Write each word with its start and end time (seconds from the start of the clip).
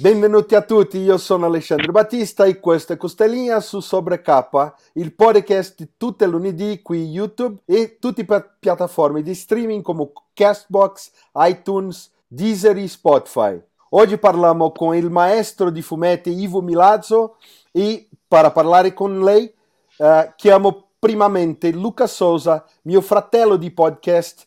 Benvenuti 0.00 0.54
a 0.54 0.62
tutti, 0.62 0.98
io 0.98 1.18
sono 1.18 1.46
Alessandro 1.46 1.90
Battista 1.90 2.44
e 2.44 2.60
questo 2.60 2.92
è 2.92 2.96
Costellina 2.96 3.58
su 3.58 3.80
Sobre 3.80 4.22
K, 4.22 4.72
il 4.92 5.12
podcast 5.12 5.74
di 5.76 5.88
tutte 5.96 6.24
lunedì 6.24 6.82
qui 6.82 7.08
YouTube 7.08 7.62
e 7.64 7.96
tutte 7.98 8.24
le 8.24 8.50
piattaforme 8.60 9.22
di 9.22 9.34
streaming 9.34 9.82
come 9.82 10.12
Castbox, 10.34 11.10
iTunes, 11.34 12.12
Deezer 12.28 12.76
e 12.76 12.86
Spotify. 12.86 13.60
Oggi 13.88 14.18
parliamo 14.18 14.70
con 14.70 14.94
il 14.94 15.10
maestro 15.10 15.68
di 15.68 15.82
fumetti 15.82 16.30
Ivo 16.30 16.60
Milazzo 16.60 17.38
e 17.72 18.08
per 18.28 18.52
parlare 18.52 18.94
con 18.94 19.20
lei 19.24 19.52
eh, 19.96 20.32
chiamo 20.36 20.90
primamente 20.96 21.72
Luca 21.72 22.06
Sosa, 22.06 22.64
mio 22.82 23.00
fratello 23.00 23.56
di 23.56 23.72
podcast 23.72 24.46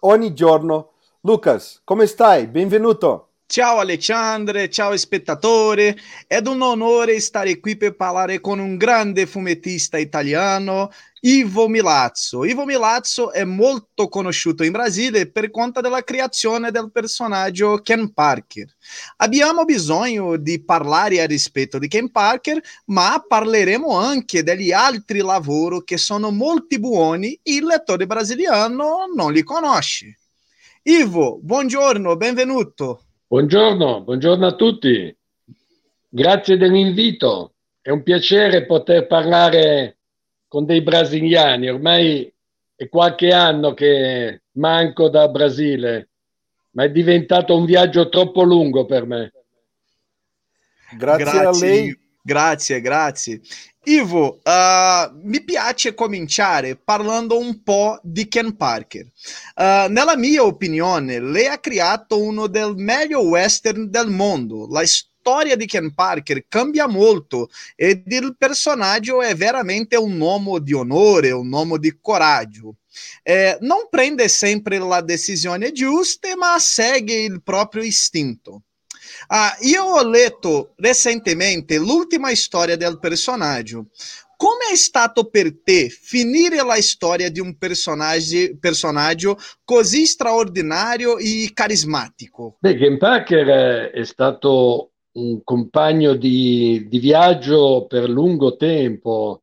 ogni 0.00 0.34
giorno. 0.34 0.90
Lucas, 1.22 1.80
come 1.82 2.04
stai? 2.04 2.46
Benvenuto. 2.46 3.29
Ciao 3.50 3.78
Alexandre, 3.78 4.70
ciao 4.70 4.96
spettatori, 4.96 5.92
è 6.28 6.40
un 6.44 6.62
onore 6.62 7.18
stare 7.18 7.58
qui 7.58 7.76
per 7.76 7.96
parlare 7.96 8.40
con 8.40 8.60
un 8.60 8.76
grande 8.76 9.26
fumettista 9.26 9.98
italiano, 9.98 10.92
Ivo 11.22 11.66
Milazzo. 11.66 12.44
Ivo 12.44 12.64
Milazzo 12.64 13.32
è 13.32 13.42
molto 13.42 14.06
conosciuto 14.06 14.62
in 14.62 14.70
Brasile 14.70 15.28
per 15.28 15.50
conta 15.50 15.80
della 15.80 16.04
creazione 16.04 16.70
del 16.70 16.92
personaggio 16.92 17.80
Ken 17.82 18.12
Parker. 18.12 18.72
Abbiamo 19.16 19.64
bisogno 19.64 20.36
di 20.36 20.62
parlare 20.62 21.20
a 21.20 21.26
rispetto 21.26 21.80
di 21.80 21.88
Ken 21.88 22.12
Parker, 22.12 22.62
ma 22.84 23.20
parleremo 23.26 23.98
anche 23.98 24.44
degli 24.44 24.70
altri 24.70 25.18
lavori 25.18 25.82
che 25.82 25.96
sono 25.96 26.30
molto 26.30 26.78
buoni 26.78 27.32
e 27.42 27.54
il 27.54 27.64
lettore 27.64 28.06
brasiliano 28.06 29.06
non 29.12 29.32
li 29.32 29.42
conosce. 29.42 30.20
Ivo, 30.82 31.40
buongiorno, 31.42 32.14
benvenuto. 32.14 33.06
Buongiorno, 33.30 34.02
buongiorno 34.02 34.44
a 34.44 34.56
tutti. 34.56 35.16
Grazie 36.08 36.56
dell'invito. 36.56 37.54
È 37.80 37.88
un 37.90 38.02
piacere 38.02 38.66
poter 38.66 39.06
parlare 39.06 39.98
con 40.48 40.64
dei 40.64 40.82
brasiliani. 40.82 41.68
Ormai 41.68 42.34
è 42.74 42.88
qualche 42.88 43.30
anno 43.32 43.72
che 43.72 44.42
manco 44.54 45.08
da 45.08 45.28
Brasile, 45.28 46.08
ma 46.70 46.82
è 46.82 46.90
diventato 46.90 47.56
un 47.56 47.66
viaggio 47.66 48.08
troppo 48.08 48.42
lungo 48.42 48.84
per 48.84 49.06
me. 49.06 49.32
Grazie, 50.98 51.24
grazie 51.24 51.44
a 51.44 51.50
lei. 51.52 52.00
Grazie, 52.30 52.80
grazie. 52.80 53.40
Ivo, 53.86 54.38
uh, 54.44 55.18
mi 55.24 55.42
piace 55.42 55.94
cominciare 55.94 56.76
parlando 56.76 57.36
un 57.36 57.60
po' 57.64 57.98
di 58.04 58.28
Ken 58.28 58.54
Parker. 58.54 59.06
Uh, 59.56 59.90
nella 59.90 60.16
mia 60.16 60.44
opinione, 60.44 61.18
lei 61.18 61.48
ha 61.48 61.58
creato 61.58 62.22
uno 62.22 62.46
dei 62.46 62.72
meglio 62.76 63.22
western 63.22 63.90
del 63.90 64.10
mondo. 64.10 64.68
La 64.70 64.86
storia 64.86 65.56
di 65.56 65.66
Ken 65.66 65.92
Parker 65.92 66.44
cambia 66.46 66.86
molto 66.86 67.48
ed 67.74 68.04
il 68.06 68.36
personaggio 68.38 69.22
è 69.22 69.34
veramente 69.34 69.96
un 69.96 70.20
uomo 70.20 70.60
di 70.60 70.72
onore, 70.72 71.32
un 71.32 71.52
uomo 71.52 71.78
di 71.78 71.98
coraggio. 72.00 72.76
Eh, 73.24 73.58
non 73.62 73.88
prende 73.90 74.28
sempre 74.28 74.78
la 74.78 75.00
decisione 75.00 75.72
giusta, 75.72 76.36
ma 76.36 76.56
segue 76.60 77.24
il 77.24 77.42
proprio 77.42 77.82
istinto. 77.82 78.62
Ah, 79.32 79.56
io 79.60 79.84
ho 79.84 80.08
letto 80.08 80.72
recentemente 80.76 81.78
l'ultima 81.78 82.34
storia 82.34 82.76
del 82.76 82.98
personaggio. 82.98 83.86
Come 84.36 84.72
è 84.72 84.76
stato 84.76 85.28
per 85.28 85.62
te 85.62 85.88
finire 85.88 86.56
la 86.64 86.80
storia 86.80 87.30
di 87.30 87.38
un 87.38 87.56
personaggio, 87.56 88.56
personaggio 88.58 89.36
così 89.64 90.04
straordinario 90.04 91.18
e 91.18 91.50
carismatico? 91.54 92.56
Beh, 92.58 92.76
Ken 92.76 92.98
Packer 92.98 93.90
è 93.92 94.04
stato 94.04 94.92
un 95.12 95.44
compagno 95.44 96.14
di, 96.14 96.86
di 96.88 96.98
viaggio 96.98 97.86
per 97.86 98.08
lungo 98.08 98.56
tempo, 98.56 99.42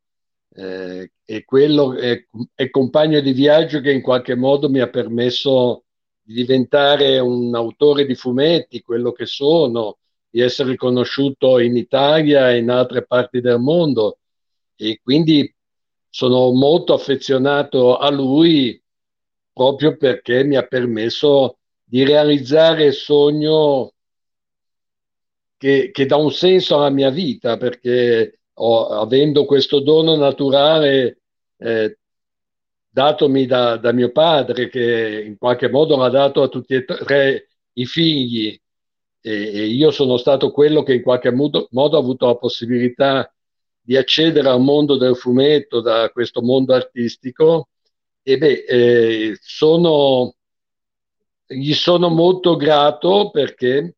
eh, 0.53 1.11
e 1.23 1.45
quello 1.45 1.93
è, 1.93 2.25
è 2.55 2.69
compagno 2.69 3.21
di 3.21 3.31
viaggio 3.31 3.79
che 3.79 3.91
in 3.91 4.01
qualche 4.01 4.35
modo 4.35 4.69
mi 4.69 4.79
ha 4.79 4.89
permesso 4.89 5.83
di 6.27 6.33
diventare 6.33 7.19
un 7.19 7.55
autore 7.55 8.05
di 8.05 8.13
fumetti, 8.13 8.81
quello 8.81 9.13
che 9.13 9.25
sono, 9.25 9.99
di 10.29 10.41
essere 10.41 10.71
riconosciuto 10.71 11.57
in 11.59 11.77
Italia 11.77 12.51
e 12.51 12.57
in 12.57 12.69
altre 12.69 13.05
parti 13.05 13.39
del 13.39 13.59
mondo. 13.59 14.17
E 14.75 14.99
quindi 15.01 15.49
sono 16.09 16.51
molto 16.51 16.93
affezionato 16.93 17.95
a 17.95 18.11
lui 18.11 18.81
proprio 19.53 19.95
perché 19.95 20.43
mi 20.43 20.57
ha 20.57 20.63
permesso 20.63 21.59
di 21.81 22.03
realizzare 22.03 22.87
il 22.87 22.93
sogno 22.93 23.93
che, 25.55 25.91
che 25.93 26.05
dà 26.05 26.17
un 26.17 26.31
senso 26.33 26.75
alla 26.75 26.89
mia 26.89 27.09
vita, 27.09 27.55
perché 27.55 28.41
ho, 28.53 28.87
avendo 28.87 29.45
questo 29.45 29.79
dono 29.79 30.17
naturale 30.17 31.21
eh, 31.57 31.96
datomi 32.97 33.45
da, 33.45 33.77
da, 33.77 33.91
mio 33.91 34.11
padre, 34.11 34.69
che 34.69 35.23
in 35.23 35.37
qualche 35.37 35.69
modo 35.69 35.95
l'ha 35.97 36.09
dato 36.09 36.41
a 36.41 36.47
tutti 36.47 36.73
e 36.73 36.83
tre 36.83 37.47
i 37.73 37.85
figli, 37.85 38.59
e, 39.21 39.31
e 39.31 39.65
io 39.67 39.91
sono 39.91 40.17
stato 40.17 40.49
quello 40.49 40.81
che 40.81 40.95
in 40.95 41.03
qualche 41.03 41.31
modo, 41.31 41.67
modo, 41.73 41.95
ha 41.97 41.99
avuto 41.99 42.25
la 42.25 42.37
possibilità 42.37 43.31
di 43.79 43.95
accedere 43.95 44.49
al 44.49 44.61
mondo 44.61 44.97
del 44.97 45.15
fumetto, 45.15 45.79
da 45.79 46.09
questo 46.09 46.41
mondo 46.41 46.73
artistico, 46.73 47.69
e 48.23 48.37
beh, 48.39 48.65
eh, 48.67 49.37
sono, 49.41 50.33
gli 51.45 51.73
sono 51.73 52.09
molto 52.09 52.55
grato 52.55 53.29
perché, 53.29 53.95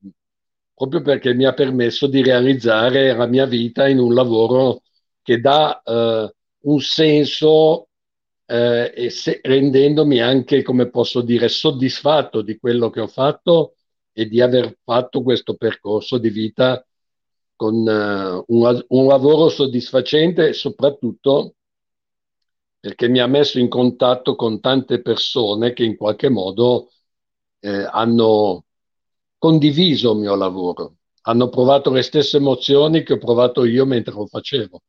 proprio 0.75 1.01
perché 1.01 1.33
mi 1.33 1.45
ha 1.45 1.53
permesso 1.53 2.05
di 2.07 2.21
realizzare 2.21 3.15
la 3.15 3.27
mia 3.27 3.45
vita 3.45 3.87
in 3.87 3.99
un 3.99 4.13
lavoro 4.13 4.81
che 5.21 5.39
dà 5.39 5.81
eh, 5.83 6.33
un 6.63 6.79
senso 6.81 7.88
eh, 8.49 8.91
e 8.95 9.09
se, 9.11 9.39
rendendomi 9.43 10.19
anche, 10.21 10.63
come 10.63 10.89
posso 10.89 11.21
dire, 11.21 11.47
soddisfatto 11.49 12.41
di 12.41 12.57
quello 12.57 12.89
che 12.89 12.99
ho 13.01 13.07
fatto 13.07 13.75
e 14.11 14.27
di 14.27 14.41
aver 14.41 14.75
fatto 14.83 15.21
questo 15.21 15.55
percorso 15.55 16.17
di 16.17 16.29
vita 16.29 16.83
con 17.55 17.75
uh, 17.75 18.43
un, 18.47 18.85
un, 18.87 19.07
lavoro 19.07 19.49
soddisfacente 19.49 20.47
e 20.47 20.53
soprattutto 20.53 21.55
perché 22.79 23.07
mi 23.07 23.19
ha 23.19 23.27
messo 23.27 23.59
in 23.59 23.67
contatto 23.69 24.35
con 24.35 24.59
tante 24.59 25.01
persone 25.01 25.73
che 25.73 25.83
in 25.83 25.95
qualche 25.95 26.29
modo 26.29 26.89
eh, 27.59 27.87
hanno 27.91 28.65
condiviso 29.37 30.13
il 30.13 30.19
mio 30.19 30.35
lavoro, 30.35 30.95
hanno 31.23 31.49
provato 31.49 31.91
le 31.91 32.01
stesse 32.01 32.37
emozioni 32.37 33.03
che 33.03 33.13
ho 33.13 33.17
provato 33.17 33.65
io 33.65 33.85
mentre 33.85 34.13
lo 34.13 34.25
facevo. 34.25 34.81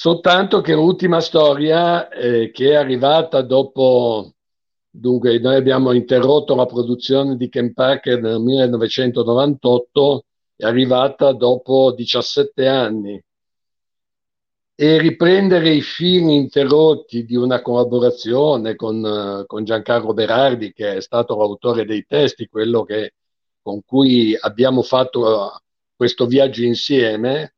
Soltanto 0.00 0.60
che 0.60 0.74
l'ultima 0.74 1.20
storia 1.20 2.08
eh, 2.08 2.52
che 2.52 2.70
è 2.70 2.74
arrivata 2.76 3.42
dopo, 3.42 4.32
dunque 4.88 5.40
noi 5.40 5.56
abbiamo 5.56 5.90
interrotto 5.90 6.54
la 6.54 6.66
produzione 6.66 7.36
di 7.36 7.48
Ken 7.48 7.72
Parker 7.74 8.20
nel 8.20 8.38
1998, 8.38 10.24
è 10.54 10.64
arrivata 10.66 11.32
dopo 11.32 11.92
17 11.96 12.68
anni. 12.68 13.20
E 14.76 14.98
riprendere 14.98 15.70
i 15.70 15.82
film 15.82 16.28
interrotti 16.28 17.24
di 17.24 17.34
una 17.34 17.60
collaborazione 17.60 18.76
con, 18.76 19.42
con 19.48 19.64
Giancarlo 19.64 20.12
Berardi, 20.12 20.72
che 20.72 20.94
è 20.94 21.00
stato 21.00 21.36
l'autore 21.36 21.84
dei 21.84 22.06
testi, 22.06 22.46
quello 22.46 22.84
che, 22.84 23.14
con 23.60 23.82
cui 23.84 24.36
abbiamo 24.38 24.82
fatto 24.82 25.60
questo 25.96 26.26
viaggio 26.26 26.62
insieme, 26.62 27.54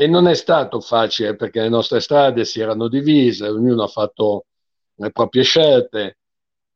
e 0.00 0.06
non 0.06 0.28
è 0.28 0.34
stato 0.34 0.80
facile 0.80 1.34
perché 1.34 1.60
le 1.60 1.68
nostre 1.68 1.98
strade 1.98 2.44
si 2.44 2.60
erano 2.60 2.86
divise, 2.86 3.48
ognuno 3.48 3.82
ha 3.82 3.88
fatto 3.88 4.46
le 4.94 5.10
proprie 5.10 5.42
scelte 5.42 6.18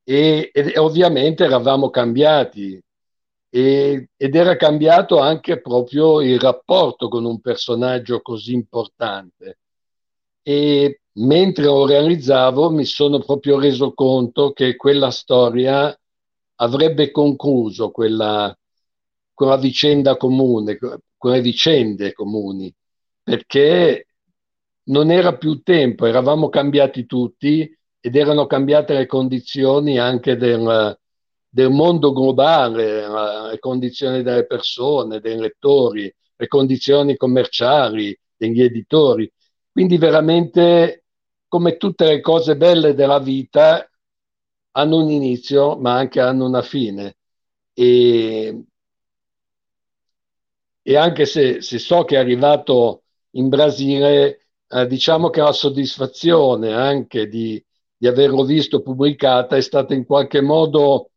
e, 0.02 0.50
e 0.52 0.76
ovviamente 0.78 1.44
eravamo 1.44 1.88
cambiati 1.88 2.82
e, 3.48 4.08
ed 4.16 4.34
era 4.34 4.56
cambiato 4.56 5.20
anche 5.20 5.60
proprio 5.60 6.20
il 6.20 6.40
rapporto 6.40 7.06
con 7.08 7.24
un 7.24 7.40
personaggio 7.40 8.20
così 8.22 8.54
importante. 8.54 9.58
E 10.42 11.02
mentre 11.12 11.64
lo 11.64 11.86
realizzavo 11.86 12.70
mi 12.70 12.84
sono 12.84 13.20
proprio 13.20 13.60
reso 13.60 13.94
conto 13.94 14.52
che 14.52 14.74
quella 14.74 15.12
storia 15.12 15.96
avrebbe 16.56 17.12
concluso 17.12 17.92
quella, 17.92 18.52
quella 19.32 19.56
vicenda 19.58 20.16
comune, 20.16 20.76
quelle 21.16 21.40
vicende 21.40 22.12
comuni 22.12 22.74
perché 23.22 24.06
non 24.84 25.10
era 25.10 25.36
più 25.36 25.62
tempo, 25.62 26.06
eravamo 26.06 26.48
cambiati 26.48 27.06
tutti 27.06 27.70
ed 28.00 28.16
erano 28.16 28.46
cambiate 28.46 28.94
le 28.94 29.06
condizioni 29.06 29.98
anche 29.98 30.36
del, 30.36 30.98
del 31.48 31.70
mondo 31.70 32.12
globale, 32.12 33.50
le 33.50 33.58
condizioni 33.60 34.22
delle 34.22 34.46
persone, 34.46 35.20
dei 35.20 35.38
lettori, 35.38 36.12
le 36.36 36.46
condizioni 36.48 37.16
commerciali, 37.16 38.16
degli 38.36 38.62
editori. 38.62 39.30
Quindi 39.70 39.98
veramente, 39.98 41.04
come 41.46 41.76
tutte 41.76 42.06
le 42.06 42.20
cose 42.20 42.56
belle 42.56 42.94
della 42.94 43.20
vita, 43.20 43.88
hanno 44.72 44.96
un 44.96 45.10
inizio, 45.10 45.76
ma 45.78 45.94
anche 45.94 46.20
hanno 46.20 46.46
una 46.46 46.62
fine. 46.62 47.16
E 47.72 48.64
e 50.82 50.96
anche 50.96 51.26
se, 51.26 51.62
se, 51.62 51.78
so 51.78 52.04
che 52.04 52.16
è 52.16 52.18
arrivato 52.18 53.01
in 53.32 53.48
Brasile, 53.48 54.46
eh, 54.68 54.86
diciamo 54.86 55.30
che 55.30 55.40
la 55.40 55.52
soddisfazione 55.52 56.72
anche 56.72 57.28
di, 57.28 57.62
di 57.96 58.06
averlo 58.06 58.44
visto 58.44 58.82
pubblicata 58.82 59.56
è 59.56 59.60
stata 59.60 59.94
in 59.94 60.04
qualche 60.04 60.40
modo, 60.40 61.10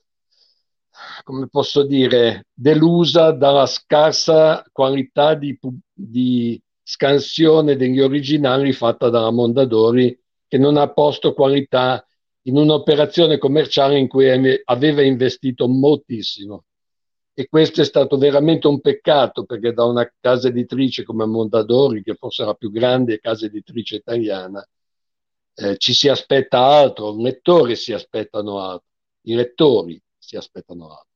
come 1.24 1.48
posso 1.48 1.84
dire, 1.84 2.48
delusa 2.54 3.32
dalla 3.32 3.66
scarsa 3.66 4.64
qualità 4.72 5.34
di, 5.36 5.58
di 5.92 6.62
scansione 6.84 7.76
degli 7.76 8.00
originali 8.00 8.72
fatta 8.72 9.10
dalla 9.10 9.32
Mondadori, 9.32 10.18
che 10.48 10.58
non 10.58 10.78
ha 10.78 10.92
posto 10.92 11.34
qualità 11.34 12.06
in 12.44 12.58
un'operazione 12.58 13.38
commerciale 13.40 13.98
in 13.98 14.08
cui 14.08 14.30
aveva 14.64 15.02
investito 15.02 15.68
moltissimo. 15.68 16.66
E 17.38 17.48
questo 17.50 17.82
è 17.82 17.84
stato 17.84 18.18
veramente 18.18 18.68
un 18.68 18.80
peccato 18.80 19.44
perché 19.44 19.74
da 19.74 19.84
una 19.84 20.10
casa 20.22 20.48
editrice 20.48 21.04
come 21.04 21.26
Mondadori, 21.26 22.02
che 22.02 22.16
forse 22.16 22.46
la 22.46 22.54
più 22.54 22.72
grande 22.72 23.20
casa 23.20 23.46
editrice 23.46 23.98
italiana, 23.98 24.66
eh, 25.56 25.78
ci 25.78 25.94
si 25.94 26.08
aspetta 26.08 26.60
altro, 26.66 27.14
i 27.18 27.22
lettori 27.22 27.76
si 27.76 27.92
aspettano 27.92 28.60
altro, 28.60 28.88
i 29.24 29.36
lettori 29.36 30.02
si 30.18 30.38
aspettano 30.38 30.90
altro 30.90 31.08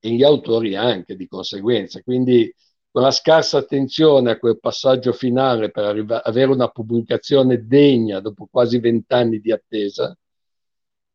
e 0.00 0.10
gli 0.10 0.24
autori 0.24 0.74
anche 0.74 1.14
di 1.14 1.28
conseguenza. 1.28 2.02
Quindi 2.02 2.52
quella 2.90 3.12
scarsa 3.12 3.58
attenzione 3.58 4.32
a 4.32 4.38
quel 4.38 4.58
passaggio 4.58 5.12
finale 5.12 5.70
per 5.70 5.84
arriva- 5.84 6.24
avere 6.24 6.50
una 6.50 6.68
pubblicazione 6.68 7.64
degna 7.66 8.18
dopo 8.20 8.48
quasi 8.50 8.80
vent'anni 8.80 9.38
di 9.40 9.52
attesa, 9.52 10.16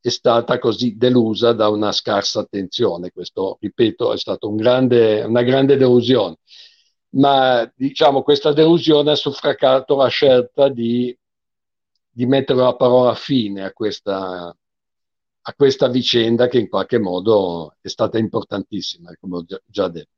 è 0.05 0.09
stata 0.09 0.59
così 0.59 0.97
delusa 0.97 1.53
da 1.53 1.67
una 1.69 1.91
scarsa 1.91 2.41
attenzione. 2.41 3.09
Questo, 3.11 3.57
ripeto, 3.59 4.13
è 4.13 4.17
stata 4.19 4.45
un 4.45 4.55
grande, 4.55 5.23
una 5.23 5.41
grande 5.41 5.77
delusione. 5.77 6.37
Ma 7.15 7.71
diciamo 7.75 8.21
questa 8.21 8.53
delusione 8.53 9.09
ha 9.11 9.15
suffragato 9.15 9.95
la 9.95 10.07
scelta 10.07 10.69
di, 10.69 11.17
di 12.07 12.25
mettere 12.27 12.59
la 12.59 12.75
parola 12.75 13.15
fine 13.15 13.63
a 13.63 13.73
questa, 13.73 14.55
a 15.41 15.53
questa 15.55 15.87
vicenda 15.87 16.47
che 16.49 16.59
in 16.59 16.69
qualche 16.69 16.99
modo 16.99 17.75
è 17.81 17.87
stata 17.87 18.19
importantissima, 18.19 19.11
come 19.19 19.37
ho 19.37 19.45
già 19.65 19.87
detto. 19.87 20.14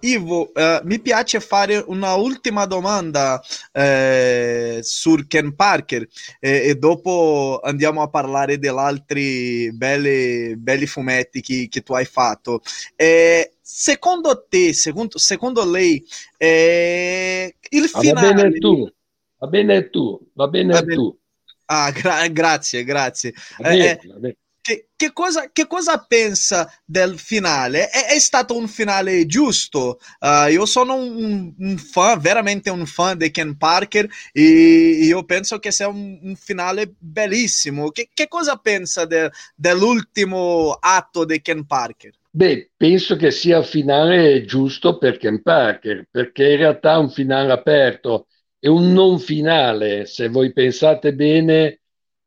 Ivo, 0.00 0.52
eh, 0.54 0.80
mi 0.84 1.00
piace 1.00 1.40
fare 1.40 1.82
una 1.86 2.14
ultima 2.14 2.66
domanda 2.66 3.42
eh, 3.72 4.78
su 4.82 5.26
Ken 5.26 5.54
Parker 5.56 6.06
eh, 6.38 6.68
e 6.68 6.74
dopo 6.76 7.60
andiamo 7.62 8.02
a 8.02 8.08
parlare 8.08 8.58
degli 8.58 8.76
altri 8.76 9.72
belli, 9.72 10.56
belli 10.56 10.86
fumetti 10.86 11.40
che, 11.40 11.66
che, 11.68 11.82
tu 11.82 11.94
hai 11.94 12.04
fatto. 12.04 12.60
Eh, 12.94 13.54
secondo 13.60 14.46
te, 14.48 14.72
secondo, 14.72 15.18
secondo 15.18 15.68
lei, 15.68 16.04
eh, 16.36 17.56
il 17.70 17.90
ah, 17.92 17.98
finale... 17.98 18.34
Va 18.34 18.42
bene 18.42 18.58
tu, 18.58 18.92
va 19.38 19.46
bene 19.48 19.90
tu, 19.90 20.30
va 20.34 20.48
bene 20.48 20.72
va 20.72 20.82
tu. 20.82 21.18
Ah, 21.64 21.90
gra- 21.90 22.28
grazie, 22.28 22.84
grazie. 22.84 23.34
Va 23.58 23.70
bene, 23.70 24.00
va 24.04 24.18
bene 24.18 24.36
che, 24.68 24.88
che, 24.94 25.12
cosa, 25.14 25.50
che, 25.50 25.66
cosa, 25.66 26.04
pensa 26.06 26.70
del 26.84 27.18
finale? 27.18 27.88
È, 27.88 28.12
è 28.12 28.18
stato 28.18 28.54
un 28.54 28.68
finale 28.68 29.24
giusto? 29.24 29.98
Uh, 30.20 30.50
io 30.50 30.66
sono 30.66 30.94
un, 30.94 31.54
un, 31.58 31.78
fan, 31.78 32.20
veramente 32.20 32.68
un 32.68 32.84
fan 32.84 33.16
di 33.16 33.30
Ken 33.30 33.56
Parker 33.56 34.06
e 34.30 34.42
io 34.42 35.24
penso 35.24 35.58
che 35.58 35.70
sia 35.70 35.88
un, 35.88 36.18
un 36.22 36.36
finale 36.36 36.92
bellissimo. 36.98 37.88
Che, 37.88 38.10
che 38.12 38.28
cosa 38.28 38.56
pensa 38.56 39.06
de, 39.06 39.30
dell'ultimo 39.54 40.76
atto 40.78 41.24
di 41.24 41.40
Ken 41.40 41.64
Parker? 41.64 42.10
Beh, 42.30 42.72
penso 42.76 43.16
che 43.16 43.30
sia 43.30 43.56
il 43.56 43.64
finale 43.64 44.44
giusto 44.44 44.98
per 44.98 45.16
Ken 45.16 45.40
Parker, 45.40 46.06
perché 46.10 46.50
in 46.50 46.58
realtà 46.58 46.92
è 46.94 46.98
un 46.98 47.10
finale 47.10 47.52
aperto 47.52 48.26
e 48.58 48.68
un 48.68 48.92
non 48.92 49.18
finale, 49.18 50.04
se 50.04 50.28
voi 50.28 50.52
pensate 50.52 51.14
bene, 51.14 51.80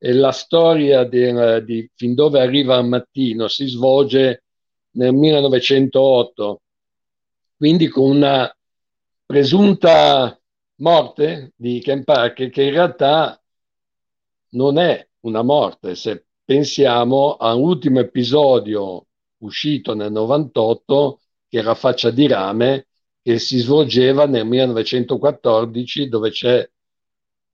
la 0.10 0.32
storia 0.32 1.04
di, 1.04 1.32
di 1.64 1.90
fin 1.96 2.16
dove 2.16 2.42
arriva 2.42 2.76
al 2.78 2.88
mattino 2.88 3.48
si 3.48 3.68
svolge 3.68 4.44
nel 4.92 5.14
1908, 5.14 6.62
quindi 7.56 7.88
con 7.88 8.10
una 8.10 8.54
presunta 9.26 10.38
morte 10.78 11.54
di 11.56 11.80
Ken 11.80 12.04
Parker 12.04 12.50
che 12.50 12.64
in 12.64 12.72
realtà 12.72 13.40
non 14.50 14.78
è 14.80 15.08
una 15.22 15.44
morte. 15.44 15.96
Se 15.96 16.26
pensiamo 16.44 17.38
all'ultimo 17.38 18.00
episodio 18.00 19.06
uscito 19.38 19.94
nel 19.94 20.12
98, 20.12 21.20
che 21.48 21.58
era 21.60 21.76
Faccia 21.76 22.10
di 22.10 22.28
rame, 22.28 22.88
che 23.22 23.38
si 23.40 23.60
svolgeva 23.60 24.26
nel 24.26 24.46
1914, 24.46 26.10
dove 26.10 26.32
c'è 26.32 26.68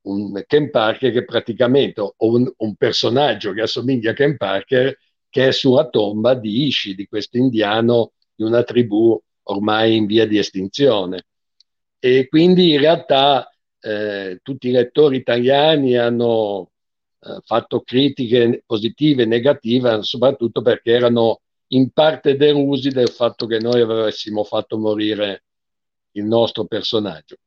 un 0.08 0.44
Ken 0.46 0.70
Parker 0.70 1.12
che 1.12 1.26
praticamente, 1.26 2.02
o 2.02 2.16
un, 2.18 2.52
un, 2.58 2.76
personaggio 2.76 3.54
che 3.54 3.62
assomiglia 3.62 4.12
a 4.12 4.14
Ken 4.14 4.38
Parker, 4.38 4.98
che 5.30 5.48
è 5.48 5.52
sulla 5.52 5.90
tomba 5.90 6.34
di 6.34 6.66
Ishi, 6.68 6.96
di 6.96 7.08
questo 7.08 7.38
indiano 7.38 8.14
di 8.36 8.44
una 8.44 8.64
tribù 8.64 9.20
ormai 9.44 9.96
in 9.96 10.06
via 10.06 10.28
di 10.28 10.38
estinzione. 10.38 11.26
E 12.00 12.28
quindi 12.28 12.74
in 12.74 12.80
realtà 12.80 13.50
eh, 13.80 14.40
tutti 14.44 14.70
i 14.70 14.72
lettori 14.72 15.18
italiani 15.18 15.98
hanno 15.98 16.72
eh, 17.20 17.40
fatto 17.44 17.82
critiche 17.82 18.64
positive 18.66 19.24
e 19.24 19.26
negative, 19.26 20.04
soprattutto 20.04 20.62
perché 20.62 20.92
erano 20.92 21.42
in 21.72 21.90
parte 21.92 22.36
delusi 22.38 22.90
del 22.90 23.10
fatto 23.10 23.46
che 23.46 23.60
noi 23.60 23.82
avessimo 23.82 24.44
fatto 24.44 24.78
morire 24.78 25.44
il 26.12 26.24
nostro 26.24 26.66
personaggio 26.66 27.38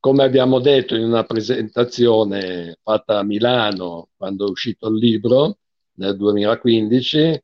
come 0.00 0.24
abbiamo 0.24 0.60
detto 0.60 0.94
in 0.94 1.04
una 1.04 1.24
presentazione 1.24 2.78
fatta 2.82 3.18
a 3.18 3.24
Milano 3.24 4.10
quando 4.16 4.46
è 4.46 4.50
uscito 4.50 4.88
il 4.88 4.96
libro 4.96 5.58
nel 5.94 6.16
2015, 6.16 7.42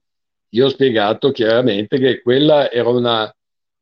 io 0.50 0.66
ho 0.66 0.69
spiegato 0.69 1.31
chiaramente 1.31 1.99
che 1.99 2.20
quella 2.20 2.70
era 2.70 2.88
una, 2.88 3.34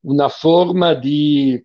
una 0.03 0.29
forma 0.29 0.95
di 0.95 1.63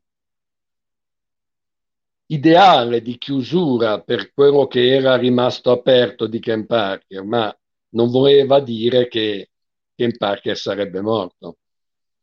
ideale 2.28 3.02
di 3.02 3.18
chiusura 3.18 4.02
per 4.02 4.34
quello 4.34 4.68
che 4.68 4.94
era 4.96 5.16
rimasto 5.16 5.72
aperto 5.72 6.28
di 6.28 6.40
Ken 6.40 6.66
Parker, 6.66 7.24
ma 7.24 7.56
non 7.90 8.10
voleva 8.10 8.60
dire 8.60 9.08
che 9.08 9.52
Ken 9.94 10.16
Parker 10.18 10.58
sarebbe 10.58 11.02
morto. 11.02 11.58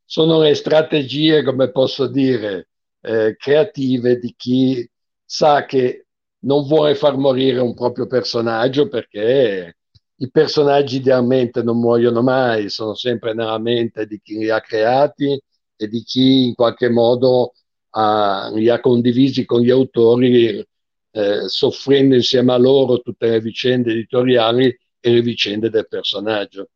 Sono 0.05 0.39
le 0.41 0.53
strategie, 0.55 1.43
come 1.43 1.71
posso 1.71 2.07
dire, 2.07 2.69
eh, 3.03 3.35
creative 3.37 4.17
di 4.17 4.33
chi 4.37 4.89
sa 5.25 5.65
che 5.65 6.05
non 6.39 6.65
vuole 6.65 6.95
far 6.95 7.17
morire 7.17 7.59
un 7.59 7.73
proprio 7.73 8.07
personaggio 8.07 8.87
perché 8.87 9.77
i 10.15 10.31
personaggi 10.31 10.97
idealmente 10.97 11.61
non 11.63 11.79
muoiono 11.79 12.21
mai, 12.21 12.69
sono 12.69 12.95
sempre 12.95 13.33
nella 13.33 13.57
mente 13.57 14.05
di 14.05 14.21
chi 14.23 14.37
li 14.37 14.49
ha 14.49 14.61
creati 14.61 15.41
e 15.75 15.87
di 15.87 16.01
chi 16.03 16.47
in 16.47 16.55
qualche 16.55 16.89
modo 16.89 17.53
ha, 17.91 18.49
li 18.53 18.69
ha 18.69 18.79
condivisi 18.79 19.43
con 19.45 19.61
gli 19.61 19.69
autori, 19.69 20.65
eh, 21.11 21.47
soffrendo 21.47 22.15
insieme 22.15 22.53
a 22.53 22.57
loro 22.57 23.01
tutte 23.01 23.27
le 23.27 23.41
vicende 23.41 23.91
editoriali 23.91 24.65
e 24.99 25.11
le 25.11 25.21
vicende 25.21 25.69
del 25.69 25.87
personaggio. 25.87 26.69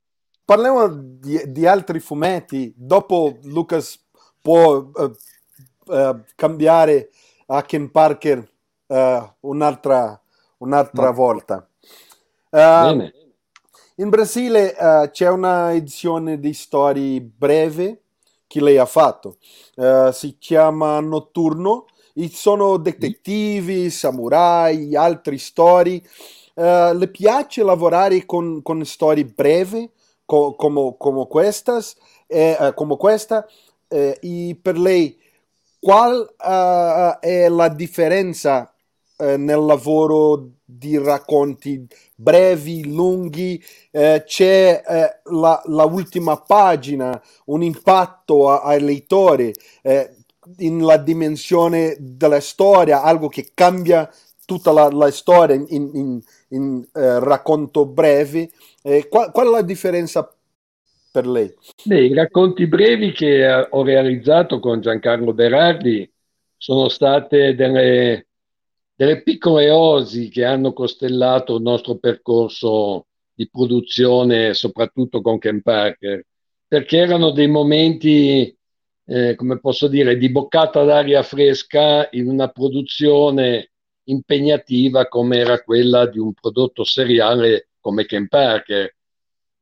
Parliamo 0.43 0.87
di, 0.87 1.41
di 1.47 1.65
altri 1.65 1.99
fumetti. 1.99 2.73
Dopo 2.75 3.39
Lucas 3.43 3.99
può 4.41 4.77
uh, 4.77 5.13
uh, 5.87 6.23
cambiare 6.35 7.09
a 7.47 7.61
Ken 7.63 7.89
Parker 7.91 8.47
uh, 8.87 9.29
un'altra, 9.41 10.19
un'altra 10.57 11.11
volta. 11.11 11.67
Uh, 12.49 13.09
in 13.95 14.09
Brasile 14.09 14.75
uh, 14.77 15.09
c'è 15.09 15.29
una 15.29 15.73
edizione 15.73 16.39
di 16.39 16.53
storie 16.53 17.21
breve 17.21 18.01
che 18.47 18.61
lei 18.61 18.77
ha 18.77 18.85
fatto. 18.85 19.37
si 20.11 20.37
chiama 20.37 20.99
Notturno. 20.99 21.87
E 22.13 22.29
sono 22.29 22.77
detectivi, 22.77 23.91
samurai, 23.91 24.95
altre 24.95 25.37
storie. 25.37 26.01
le 26.55 27.07
piace 27.11 27.61
lavorare 27.61 28.25
con, 28.25 28.61
con 28.63 28.83
storie 28.85 29.25
brevi 29.25 29.91
co- 30.27 30.55
come, 30.55 30.95
come, 30.97 31.25
questas, 31.27 31.95
eh, 32.27 32.73
come 32.75 32.97
questa? 32.97 33.47
Eh, 33.87 34.19
e 34.21 34.59
per 34.61 34.77
lei 34.77 35.17
qual 35.87 36.19
uh, 36.19 37.17
è 37.21 37.47
la 37.47 37.69
differenza 37.69 38.69
uh, 39.19 39.37
nel 39.37 39.63
lavoro 39.63 40.49
di 40.65 40.97
racconti 40.97 41.87
brevi, 42.13 42.93
lunghi? 42.93 43.63
Uh, 43.91 44.21
c'è 44.25 44.83
la, 44.83 45.61
la, 45.63 45.85
ultima 45.85 46.41
pagina, 46.41 47.21
un 47.45 47.63
impatto 47.63 48.49
a, 48.49 48.63
ai 48.63 48.81
lettori 48.81 49.53
in 50.57 50.83
la 50.83 50.97
dimensione 50.97 51.95
della 51.97 52.41
storia, 52.41 53.01
algo 53.01 53.29
che 53.29 53.51
cambia 53.53 54.13
tutta 54.45 54.73
la, 54.73 54.89
la 54.89 55.09
storia 55.09 55.55
in, 55.55 55.65
in, 55.69 56.21
in 56.49 56.85
racconto 56.91 57.85
brevi. 57.85 58.51
Qual, 59.07 59.31
qual, 59.31 59.47
è 59.47 59.51
la 59.51 59.61
differenza 59.61 60.36
per 61.17 61.25
lei? 61.25 61.51
Beh, 61.83 62.05
I 62.05 62.13
racconti 62.13 62.67
brevi 62.67 63.11
che 63.11 63.67
ho 63.69 63.83
realizzato 63.83 64.59
con 64.59 64.81
Giancarlo 64.81 65.33
Berardi 65.33 66.07
sono 66.55 66.89
state 66.89 67.55
delle, 67.55 68.27
delle 68.95 69.23
piccole 69.23 69.71
osi 69.71 70.29
che 70.29 70.45
hanno 70.45 70.73
costellato 70.73 71.55
il 71.55 71.63
nostro 71.63 71.95
percorso 71.95 73.07
di 73.33 73.49
produzione, 73.49 74.53
soprattutto 74.53 75.21
con 75.21 75.39
Ken 75.39 75.63
Parker, 75.63 76.23
perché 76.67 76.97
erano 76.97 77.31
dei 77.31 77.47
momenti, 77.47 78.55
eh, 79.05 79.35
come 79.35 79.59
posso 79.59 79.87
dire, 79.87 80.17
di 80.17 80.29
boccata 80.29 80.83
d'aria 80.83 81.23
fresca 81.23 82.09
in 82.11 82.29
una 82.29 82.49
produzione 82.49 83.71
impegnativa 84.03 85.07
come 85.07 85.37
era 85.37 85.63
quella 85.63 86.05
di 86.05 86.19
un 86.19 86.33
prodotto 86.33 86.83
seriale 86.83 87.69
come 87.79 88.05
Ken 88.05 88.27
Parker 88.27 88.96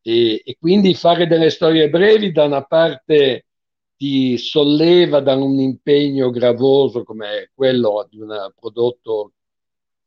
e, 0.08 0.44
e 0.46 0.58
quindi 0.60 0.94
fare 0.94 1.26
delle 1.26 1.50
storie 1.50 1.90
brevi 1.90 2.32
da 2.32 2.44
una 2.44 2.64
parte 2.64 3.48
ti 3.96 4.38
solleva 4.38 5.20
da 5.20 5.34
un 5.34 5.60
impegno 5.60 6.30
gravoso 6.30 7.04
come 7.04 7.50
quello 7.56 8.06
di 8.08 8.20
un 8.20 8.52
prodotto 8.56 9.32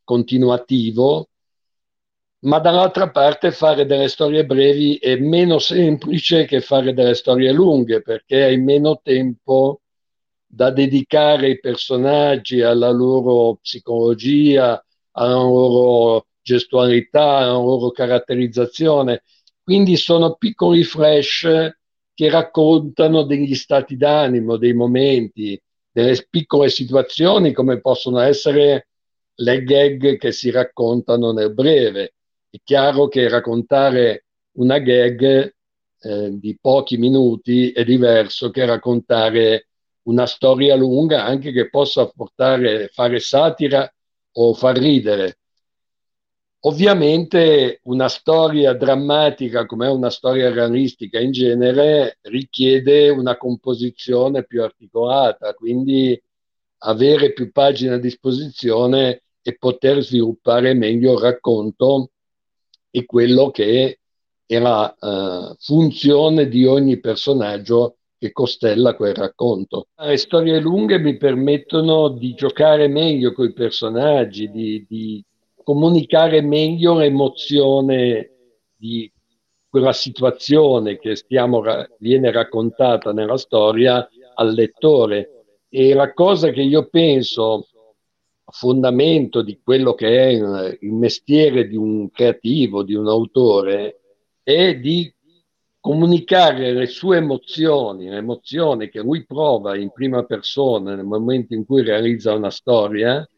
continuativo, 0.05 1.31
ma 2.41 2.61
dall'altra 2.61 3.11
parte 3.11 3.51
fare 3.51 3.87
delle 3.87 4.07
storie 4.07 4.47
brevi 4.47 4.99
è 4.99 5.17
meno 5.17 5.59
semplice 5.59 6.45
che 6.45 6.61
fare 6.61 6.95
delle 6.95 7.15
storie 7.15 7.51
lunghe 7.51 8.01
perché 8.01 8.45
hai 8.45 8.57
meno 8.59 9.01
tempo 9.03 9.81
da 10.47 10.71
dedicare 10.71 11.47
ai 11.47 11.59
personaggi, 11.59 12.63
alla 12.63 12.91
loro 12.91 13.57
psicologia, 13.61 14.81
alla 15.13 15.35
loro 15.35 16.29
gestualità, 16.41 17.39
alla 17.39 17.53
loro 17.55 17.91
caratterizzazione 17.91 19.23
quindi 19.69 19.99
sono 19.99 20.37
piccoli 20.37 20.83
flash 20.83 21.47
che 22.15 22.31
raccontano 22.31 23.25
degli 23.25 23.55
stati 23.55 23.99
d'animo, 23.99 24.57
dei 24.57 24.73
momenti, 24.73 25.61
delle 25.93 26.27
piccole 26.31 26.71
situazioni 26.71 27.53
come 27.53 27.79
possono 27.79 28.19
essere 28.21 28.89
le 29.35 29.63
gag 29.65 30.17
che 30.17 30.33
si 30.33 30.51
raccontano 30.51 31.33
nel 31.33 31.53
breve. 31.53 32.15
È 32.49 32.57
chiaro 32.65 33.09
che 33.09 33.29
raccontare 33.29 34.25
una 34.53 34.79
gag 34.79 35.23
eh, 36.01 36.31
di 36.33 36.57
pochi 36.59 36.97
minuti 36.97 37.71
è 37.71 37.85
diverso 37.85 38.49
che 38.51 38.65
raccontare 38.65 39.69
una 40.05 40.25
storia 40.25 40.77
lunga 40.77 41.27
anche 41.27 41.53
che 41.53 41.69
possa 41.69 42.07
portare, 42.07 42.89
fare 42.91 43.21
satira 43.21 43.87
o 44.33 44.55
far 44.55 44.79
ridere. 44.79 45.41
Ovviamente 46.69 47.81
una 47.85 48.09
storia 48.09 48.75
drammatica 48.75 49.65
come 49.65 49.87
una 49.87 50.11
storia 50.11 50.53
realistica 50.53 51.19
in 51.19 51.33
genere 51.33 52.19
richiede 52.25 53.09
una 53.09 53.39
composizione 53.39 54.45
più 54.45 54.63
articolata, 54.63 55.55
quindi 55.55 56.23
avere 56.81 57.33
più 57.33 57.53
pagine 57.53 57.95
a 57.95 57.99
disposizione 57.99 59.23
e 59.41 59.57
poter 59.57 60.03
sviluppare 60.03 60.75
meglio 60.75 61.15
il 61.15 61.21
racconto 61.21 62.11
e 62.91 63.07
quello 63.07 63.51
che 63.51 64.01
è 64.45 64.59
la 64.59 64.95
uh, 65.01 65.55
funzione 65.59 66.49
di 66.49 66.67
ogni 66.67 67.01
personaggio 67.01 67.97
che 68.19 68.31
costella 68.31 68.95
quel 68.95 69.15
racconto. 69.15 69.87
Le 69.97 70.19
storie 70.19 70.61
lunghe 70.61 70.99
mi 70.99 71.17
permettono 71.17 72.11
di 72.11 72.35
giocare 72.35 72.89
meglio 72.89 73.33
con 73.33 73.47
i 73.47 73.55
personaggi, 73.55 74.51
di, 74.51 74.85
di 74.87 75.25
comunicare 75.69 76.41
meglio 76.41 76.95
l'emozione 76.95 78.31
di 78.75 79.13
quella 79.69 79.93
situazione 79.93 80.97
che 80.97 81.15
stiamo, 81.15 81.63
viene 81.99 82.33
raccontata 82.33 83.13
nella 83.13 83.37
storia 83.37 84.09
al 84.37 84.55
lettore. 84.55 85.45
E 85.69 85.93
la 85.93 86.15
cosa 86.15 86.49
che 86.53 86.63
io 86.63 86.89
penso 86.89 87.67
a 88.45 88.51
fondamento 88.51 89.43
di 89.43 89.61
quello 89.63 89.93
che 89.93 90.09
è 90.09 90.77
il 90.81 90.93
mestiere 90.95 91.69
di 91.69 91.77
un 91.77 92.11
creativo, 92.11 92.83
di 92.83 92.95
un 92.95 93.07
autore, 93.07 94.01
è 94.43 94.75
di 94.75 95.15
comunicare 95.81 96.73
le 96.73 96.87
sue 96.87 97.19
emozioni, 97.19 98.09
l'emozione 98.09 98.89
che 98.89 99.01
lui 99.01 99.27
prova 99.27 99.77
in 99.77 99.91
prima 99.91 100.25
persona 100.25 100.95
nel 100.95 101.05
momento 101.05 101.53
in 101.53 101.67
cui 101.67 101.83
realizza 101.83 102.33
una 102.33 102.51
storia, 102.51 103.29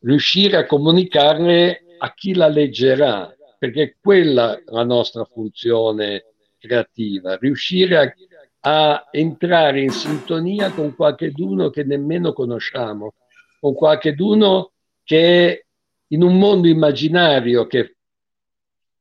riuscire 0.00 0.56
a 0.56 0.66
comunicarle 0.66 1.96
a 1.98 2.14
chi 2.14 2.34
la 2.34 2.48
leggerà, 2.48 3.34
perché 3.58 3.96
quella 4.00 4.56
è 4.56 4.62
la 4.66 4.84
nostra 4.84 5.24
funzione 5.24 6.24
creativa, 6.58 7.36
riuscire 7.36 7.96
a, 7.96 8.14
a 8.60 9.08
entrare 9.10 9.80
in 9.80 9.90
sintonia 9.90 10.70
con 10.70 10.94
qualcheduno 10.94 11.70
che 11.70 11.84
nemmeno 11.84 12.32
conosciamo, 12.32 13.14
con 13.60 13.74
qualcheduno 13.74 14.72
che 15.02 15.66
in 16.08 16.22
un 16.22 16.38
mondo 16.38 16.68
immaginario 16.68 17.66
che 17.66 17.96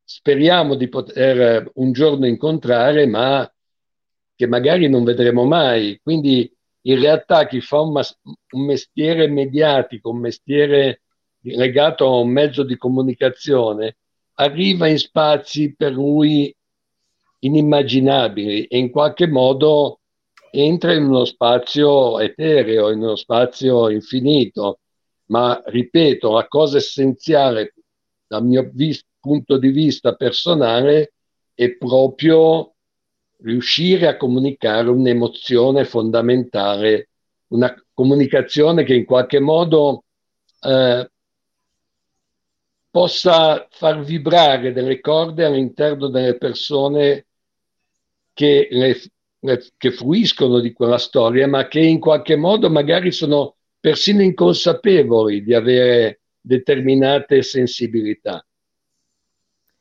speriamo 0.03 0.75
di 0.75 0.87
poter 0.87 1.69
un 1.75 1.91
giorno 1.91 2.25
incontrare, 2.25 3.05
ma 3.05 3.49
che 4.35 4.47
magari 4.47 4.87
non 4.87 5.03
vedremo 5.03 5.45
mai. 5.45 5.99
Quindi 6.01 6.49
in 6.87 6.99
realtà 6.99 7.47
chi 7.47 7.61
fa 7.61 7.81
un, 7.81 7.91
mas- 7.91 8.17
un 8.23 8.65
mestiere 8.65 9.27
mediatico, 9.27 10.09
un 10.09 10.19
mestiere 10.19 11.01
legato 11.41 12.05
a 12.05 12.19
un 12.19 12.29
mezzo 12.29 12.63
di 12.63 12.77
comunicazione, 12.77 13.97
arriva 14.35 14.87
in 14.87 14.97
spazi 14.97 15.75
per 15.75 15.91
lui 15.91 16.53
inimmaginabili 17.39 18.65
e 18.65 18.77
in 18.77 18.89
qualche 18.89 19.27
modo 19.27 19.99
entra 20.51 20.93
in 20.93 21.05
uno 21.05 21.25
spazio 21.25 22.19
etereo, 22.19 22.89
in 22.91 22.99
uno 22.99 23.15
spazio 23.15 23.89
infinito. 23.89 24.79
Ma 25.25 25.61
ripeto, 25.65 26.31
la 26.31 26.47
cosa 26.47 26.77
essenziale 26.77 27.73
dal 28.25 28.45
mio 28.45 28.69
vis- 28.73 29.05
punto 29.19 29.57
di 29.57 29.69
vista 29.69 30.15
personale 30.15 31.13
è 31.53 31.75
proprio 31.75 32.75
riuscire 33.39 34.07
a 34.07 34.17
comunicare 34.17 34.89
un'emozione 34.89 35.85
fondamentale, 35.85 37.09
una 37.47 37.73
comunicazione 37.93 38.83
che 38.83 38.93
in 38.93 39.05
qualche 39.05 39.39
modo 39.39 40.03
eh, 40.61 41.09
possa 42.89 43.67
far 43.69 44.03
vibrare 44.03 44.73
delle 44.73 44.99
corde 44.99 45.45
all'interno 45.45 46.07
delle 46.07 46.37
persone 46.37 47.25
che, 48.33 48.67
le, 48.71 48.99
le, 49.39 49.67
che 49.77 49.91
fruiscono 49.91 50.59
di 50.59 50.73
quella 50.73 50.97
storia, 50.97 51.47
ma 51.47 51.67
che 51.67 51.79
in 51.79 51.99
qualche 51.99 52.35
modo 52.35 52.69
magari 52.69 53.11
sono 53.11 53.55
persino 53.79 54.21
inconsapevoli 54.21 55.43
di 55.43 55.53
avere 55.53 56.21
determinate 56.41 57.41
sensibilità. 57.43 58.43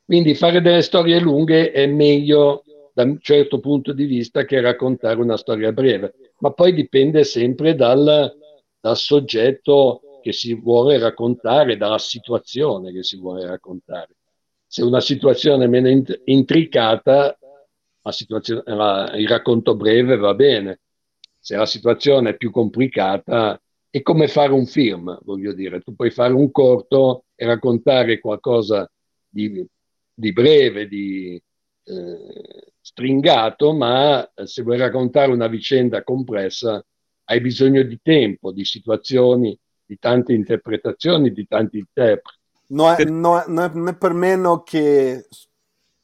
Quindi 0.05 0.35
fare 0.35 0.61
delle 0.61 0.81
storie 0.81 1.19
lunghe 1.19 1.71
è 1.71 1.85
meglio 1.85 2.63
da 2.97 3.03
un 3.03 3.19
certo 3.19 3.59
punto 3.59 3.93
di 3.93 4.05
vista 4.05 4.43
che 4.43 4.59
raccontare 4.59 5.21
una 5.21 5.37
storia 5.37 5.71
breve, 5.71 6.15
ma 6.39 6.51
poi 6.51 6.73
dipende 6.73 7.23
sempre 7.25 7.75
dal, 7.75 8.35
dal 8.79 8.97
soggetto 8.97 10.01
che 10.19 10.31
si 10.33 10.55
vuole 10.55 10.97
raccontare, 10.97 11.77
dalla 11.77 11.99
situazione 11.99 12.91
che 12.91 13.03
si 13.03 13.17
vuole 13.17 13.45
raccontare. 13.45 14.15
Se 14.65 14.81
una 14.81 14.99
situazione 14.99 15.65
è 15.65 15.67
meno 15.67 15.89
int- 15.89 16.21
intricata, 16.23 17.37
la 18.01 18.13
la, 18.75 19.11
il 19.15 19.27
racconto 19.27 19.75
breve 19.75 20.17
va 20.17 20.33
bene. 20.33 20.79
Se 21.37 21.55
la 21.55 21.67
situazione 21.67 22.31
è 22.31 22.35
più 22.35 22.49
complicata, 22.49 23.61
è 23.91 24.01
come 24.01 24.27
fare 24.27 24.53
un 24.53 24.65
film, 24.65 25.15
voglio 25.21 25.53
dire. 25.53 25.81
Tu 25.81 25.93
puoi 25.93 26.09
fare 26.09 26.33
un 26.33 26.49
corto 26.49 27.25
e 27.35 27.45
raccontare 27.45 28.19
qualcosa 28.19 28.89
di, 29.29 29.63
di 30.15 30.33
breve, 30.33 30.87
di, 30.87 31.39
eh, 31.83 32.71
stringato, 32.87 33.73
ma 33.73 34.31
eh, 34.33 34.47
se 34.47 34.61
vuoi 34.61 34.77
raccontare 34.77 35.29
una 35.29 35.47
vicenda 35.47 36.03
complessa 36.03 36.81
hai 37.25 37.41
bisogno 37.41 37.83
di 37.83 37.99
tempo, 38.01 38.53
di 38.53 38.63
situazioni, 38.63 39.57
di 39.85 39.97
tante 39.99 40.31
interpretazioni, 40.31 41.33
di 41.33 41.45
tanti 41.45 41.79
interpreti. 41.79 42.39
Non 42.67 42.95
è, 42.97 43.03
non, 43.03 43.39
è, 43.39 43.71
non 43.73 43.87
è, 43.89 43.95
per 43.95 44.13
meno 44.13 44.63
che 44.63 45.27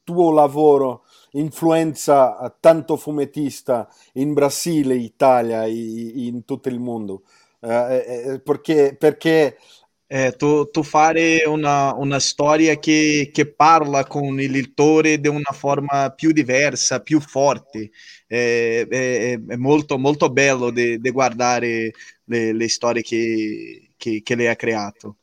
tuo 0.02 0.30
lavoro 0.30 1.04
influenza 1.32 2.54
tanto 2.60 2.96
fumettista 2.96 3.88
in 4.14 4.34
Brasile, 4.34 4.94
Italia, 4.94 5.64
in 5.64 6.44
tutto 6.44 6.68
il 6.68 6.80
mondo. 6.80 7.22
Eh, 7.60 8.42
perché, 8.44 8.94
perché 8.98 9.56
É, 10.06 10.30
tu, 10.32 10.66
tu 10.70 10.82
fare 10.82 11.44
una, 11.46 11.94
una 11.94 12.20
storia 12.20 12.78
che, 12.78 13.30
che 13.32 13.52
parla 13.52 14.04
con 14.04 14.38
il 14.38 14.50
lettore 14.50 15.18
di 15.18 15.28
una 15.28 15.52
forma 15.52 16.10
più 16.10 16.30
diversa, 16.32 17.00
più 17.00 17.20
forte. 17.20 17.90
È, 18.26 18.86
è, 18.88 19.40
è 19.40 19.56
molto, 19.56 19.98
molto 19.98 20.30
bello 20.30 20.70
di 20.70 20.98
guardare 21.10 21.92
le, 22.24 22.52
le 22.52 22.68
storie 22.68 23.02
che, 23.02 23.90
che, 23.96 24.20
che, 24.22 24.34
lei 24.34 24.48
ha 24.48 24.56
creato. 24.56 25.16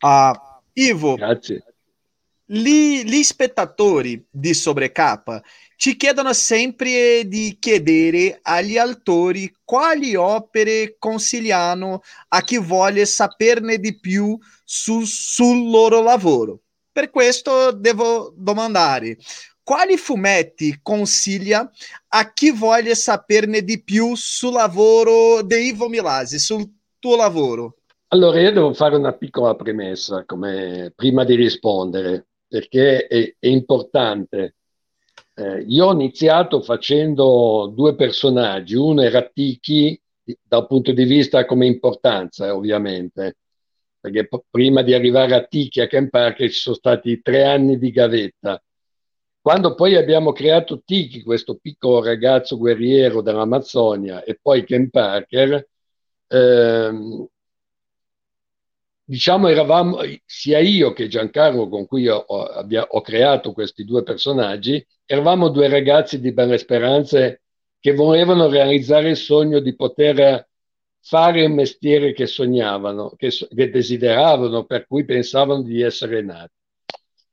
Uh, 0.00 0.32
Ivo, 0.74 1.14
Grazie. 1.14 1.71
Gli, 2.54 3.02
gli 3.04 3.22
spettatori 3.22 4.22
di 4.30 4.52
Sobrecapa 4.52 5.42
ci 5.74 5.96
chiedono 5.96 6.34
sempre 6.34 7.26
di 7.26 7.56
chiedere 7.58 8.40
agli 8.42 8.76
autori 8.76 9.50
quali 9.64 10.14
opere 10.14 10.96
consigliano 10.98 12.02
a 12.28 12.42
chi 12.42 12.58
vuole 12.58 13.06
saperne 13.06 13.78
di 13.78 13.98
più 13.98 14.38
su, 14.64 15.00
sul 15.04 15.70
loro 15.70 16.02
lavoro. 16.02 16.60
Per 16.92 17.08
questo 17.08 17.72
devo 17.72 18.34
domandare 18.36 19.16
quali 19.62 19.96
fumetti 19.96 20.78
consiglia 20.82 21.70
a 22.08 22.32
chi 22.34 22.52
vuole 22.52 22.94
saperne 22.94 23.62
di 23.62 23.82
più 23.82 24.14
sul 24.14 24.52
lavoro 24.52 25.40
di 25.40 25.68
Ivo 25.68 25.88
Milasi, 25.88 26.38
sul 26.38 26.70
tuo 26.98 27.16
lavoro? 27.16 27.76
Allora, 28.08 28.38
io 28.38 28.52
devo 28.52 28.74
fare 28.74 28.94
una 28.94 29.14
piccola 29.14 29.54
premessa 29.54 30.24
come, 30.26 30.92
prima 30.94 31.24
di 31.24 31.34
rispondere, 31.34 32.26
perché 32.52 33.06
è, 33.06 33.34
è 33.38 33.46
importante. 33.46 34.56
Eh, 35.34 35.64
io 35.66 35.86
ho 35.86 35.92
iniziato 35.94 36.60
facendo 36.60 37.72
due 37.74 37.94
personaggi, 37.94 38.74
uno 38.74 39.00
era 39.00 39.22
Tiki 39.22 39.98
dal 40.42 40.66
punto 40.66 40.92
di 40.92 41.04
vista 41.04 41.46
come 41.46 41.64
importanza, 41.64 42.54
ovviamente, 42.54 43.38
perché 43.98 44.28
p- 44.28 44.42
prima 44.50 44.82
di 44.82 44.92
arrivare 44.92 45.34
a 45.34 45.44
Tiki 45.44 45.80
a 45.80 45.86
Ken 45.86 46.10
Parker 46.10 46.50
ci 46.50 46.60
sono 46.60 46.76
stati 46.76 47.22
tre 47.22 47.44
anni 47.44 47.78
di 47.78 47.90
gavetta. 47.90 48.62
Quando 49.40 49.74
poi 49.74 49.96
abbiamo 49.96 50.32
creato 50.32 50.82
Tiki, 50.84 51.22
questo 51.22 51.56
piccolo 51.56 52.04
ragazzo 52.04 52.58
guerriero 52.58 53.22
dell'Amazzonia, 53.22 54.24
e 54.24 54.38
poi 54.40 54.62
Ken 54.64 54.90
Parker, 54.90 55.66
ehm, 56.26 57.26
diciamo 59.04 59.48
eravamo 59.48 59.98
sia 60.24 60.58
io 60.58 60.92
che 60.92 61.08
Giancarlo 61.08 61.68
con 61.68 61.86
cui 61.86 62.08
ho, 62.08 62.24
abbia, 62.24 62.84
ho, 62.88 63.00
creato 63.00 63.52
questi 63.52 63.84
due 63.84 64.02
personaggi, 64.02 64.84
eravamo 65.04 65.48
due 65.48 65.68
ragazzi 65.68 66.20
di 66.20 66.32
belle 66.32 66.58
speranze 66.58 67.42
che 67.78 67.94
volevano 67.94 68.48
realizzare 68.48 69.10
il 69.10 69.16
sogno 69.16 69.60
di 69.60 69.74
poter 69.74 70.48
fare 71.02 71.42
il 71.42 71.50
mestiere 71.50 72.12
che 72.12 72.26
sognavano, 72.26 73.14
che, 73.16 73.30
che 73.30 73.70
desideravano, 73.70 74.64
per 74.64 74.86
cui 74.86 75.04
pensavano 75.04 75.62
di 75.62 75.82
essere 75.82 76.22
nati. 76.22 76.54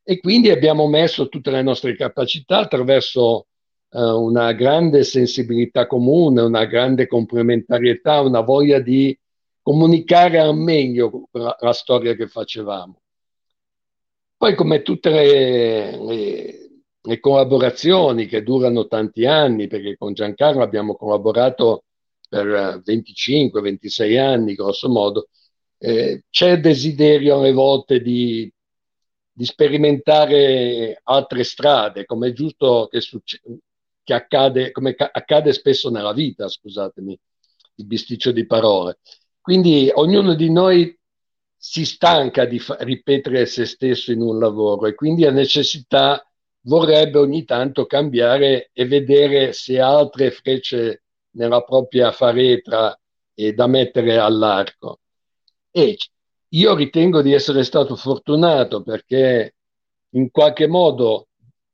E 0.03 0.19
quindi 0.19 0.49
abbiamo 0.49 0.88
messo 0.88 1.29
tutte 1.29 1.51
le 1.51 1.61
nostre 1.61 1.95
capacità 1.95 2.59
attraverso 2.59 3.45
uh, 3.89 3.99
una 3.99 4.53
grande 4.53 5.03
sensibilità 5.03 5.85
comune, 5.85 6.41
una 6.41 6.65
grande 6.65 7.05
complementarietà, 7.05 8.21
una 8.21 8.41
voglia 8.41 8.79
di 8.79 9.15
comunicare 9.62 10.39
al 10.39 10.56
meglio 10.56 11.28
la, 11.32 11.56
la 11.60 11.74
storia 11.74 12.13
che 12.16 12.28
facevamo. 12.28 13.01
Poi 14.38 14.56
come 14.56 14.82
tutte 14.82 15.10
le, 15.10 15.98
le, 15.98 16.70
le, 17.01 17.20
collaborazioni 17.20 18.25
che 18.25 18.42
durano 18.42 18.88
tanti 18.88 19.25
anni, 19.25 19.68
perché 19.68 19.98
con 19.98 20.13
Giancarlo 20.13 20.63
abbiamo 20.63 20.96
collaborato 20.96 21.84
per 22.30 22.82
25-26 22.86 24.18
anni, 24.18 24.56
grosso 24.56 24.88
modo, 24.88 25.28
eh, 25.78 26.24
c'è 26.30 26.60
desiderio 26.60 27.39
alle 27.39 27.51
volte 27.51 28.00
di, 28.01 28.50
di, 29.32 29.46
sperimentare 29.46 31.00
altre 31.04 31.44
strade, 31.44 32.06
come 32.06 32.30
è 32.30 32.32
giusto 32.32 32.88
che, 32.89 33.01
succe- 33.01 33.42
che 34.04 34.13
accade, 34.13 34.72
come 34.72 34.96
ca- 34.96 35.10
accade 35.12 35.51
spesso 35.51 35.89
nella 35.89 36.13
vita, 36.13 36.48
scusatemi 36.48 37.20
il 37.75 37.86
bisticcio 37.86 38.32
di 38.32 38.46
parole. 38.46 39.00
Quindi 39.41 39.89
ognuno 39.93 40.34
di 40.36 40.50
noi 40.51 40.98
si 41.55 41.86
stanca 41.86 42.46
di 42.46 42.60
fa- 42.60 42.77
ripetere 42.79 43.46
se 43.46 43.65
stesso 43.65 44.12
in 44.12 44.22
un 44.22 44.39
lavoro 44.39 44.88
e 44.88 44.96
quindi 44.96 45.25
ha 45.25 45.31
necessità, 45.31 46.25
vorrebbe 46.62 47.19
ogni 47.19 47.43
tanto 47.43 47.86
cambiare 47.86 48.69
e 48.74 48.86
vedere 48.86 49.53
se 49.53 49.79
ha 49.79 49.89
altre 49.89 50.31
frecce 50.31 51.03
nella 51.31 51.62
propria 51.62 52.12
faretra 52.12 52.98
e 53.34 53.53
da 53.53 53.67
mettere 53.67 54.17
all'arco. 54.17 54.99
E 55.71 55.97
io 56.49 56.75
ritengo 56.75 57.21
di 57.21 57.34
essere 57.34 57.63
stato 57.63 57.95
fortunato 57.95 58.82
perché 58.82 59.56
in 60.12 60.32
qualche 60.32 60.67
modo, 60.67 61.28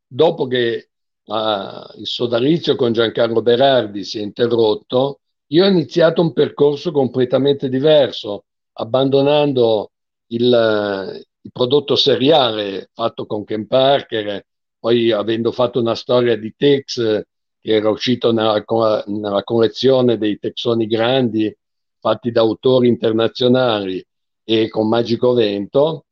dopo 0.05 0.47
che 0.47 0.89
uh, 1.25 1.99
il 1.99 2.07
sodalizio 2.07 2.75
con 2.75 2.91
Giancarlo 2.91 3.41
Berardi 3.41 4.03
si 4.03 4.19
è 4.19 4.21
interrotto, 4.21 5.21
io 5.47 5.65
ho 5.65 5.67
iniziato 5.67 6.21
un 6.21 6.33
percorso 6.33 6.91
completamente 6.91 7.69
diverso, 7.69 8.45
abbandonando 8.73 9.91
il, 10.27 11.25
il 11.41 11.51
prodotto 11.51 11.95
seriale 11.95 12.89
fatto 12.93 13.25
con 13.25 13.43
Ken 13.43 13.67
Parker, 13.67 14.45
poi 14.79 15.11
avendo 15.11 15.51
fatto 15.51 15.79
una 15.79 15.95
storia 15.95 16.37
di 16.37 16.53
Tex 16.55 17.23
che 17.59 17.71
era 17.71 17.89
uscito 17.89 18.31
nella, 18.31 18.63
nella 19.07 19.43
collezione 19.43 20.17
dei 20.17 20.37
texoni 20.37 20.87
grandi 20.87 21.55
fatti 21.99 22.31
da 22.31 22.41
autori 22.41 22.87
internazionali 22.87 24.05
e 24.43 24.69
con 24.69 24.87
Magico 24.87 25.33
Vento 25.33 26.05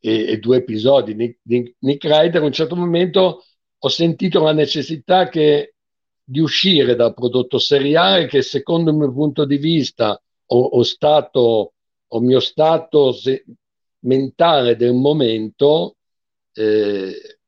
e, 0.00 0.32
e 0.32 0.38
due 0.38 0.56
episodi. 0.58 1.14
Di, 1.14 1.38
di 1.40 1.74
Nick 1.80 2.04
Ryder, 2.04 2.42
a 2.42 2.44
un 2.44 2.52
certo 2.52 2.74
momento 2.74 3.44
ho 3.78 3.88
sentito 3.88 4.42
la 4.42 4.52
necessità 4.52 5.28
che 5.28 5.74
di 6.30 6.40
uscire 6.40 6.94
dal 6.94 7.14
prodotto 7.14 7.58
seriale 7.58 8.26
che 8.26 8.42
secondo 8.42 8.90
il 8.90 8.96
mio 8.96 9.10
punto 9.10 9.46
di 9.46 9.56
vista 9.56 10.20
o, 10.46 10.58
o 10.58 10.82
stato 10.82 11.72
o 12.06 12.20
mio 12.20 12.38
stato 12.38 13.12
se, 13.12 13.46
mentale 14.00 14.76
del 14.76 14.92
momento 14.92 15.96
eh, 16.52 17.38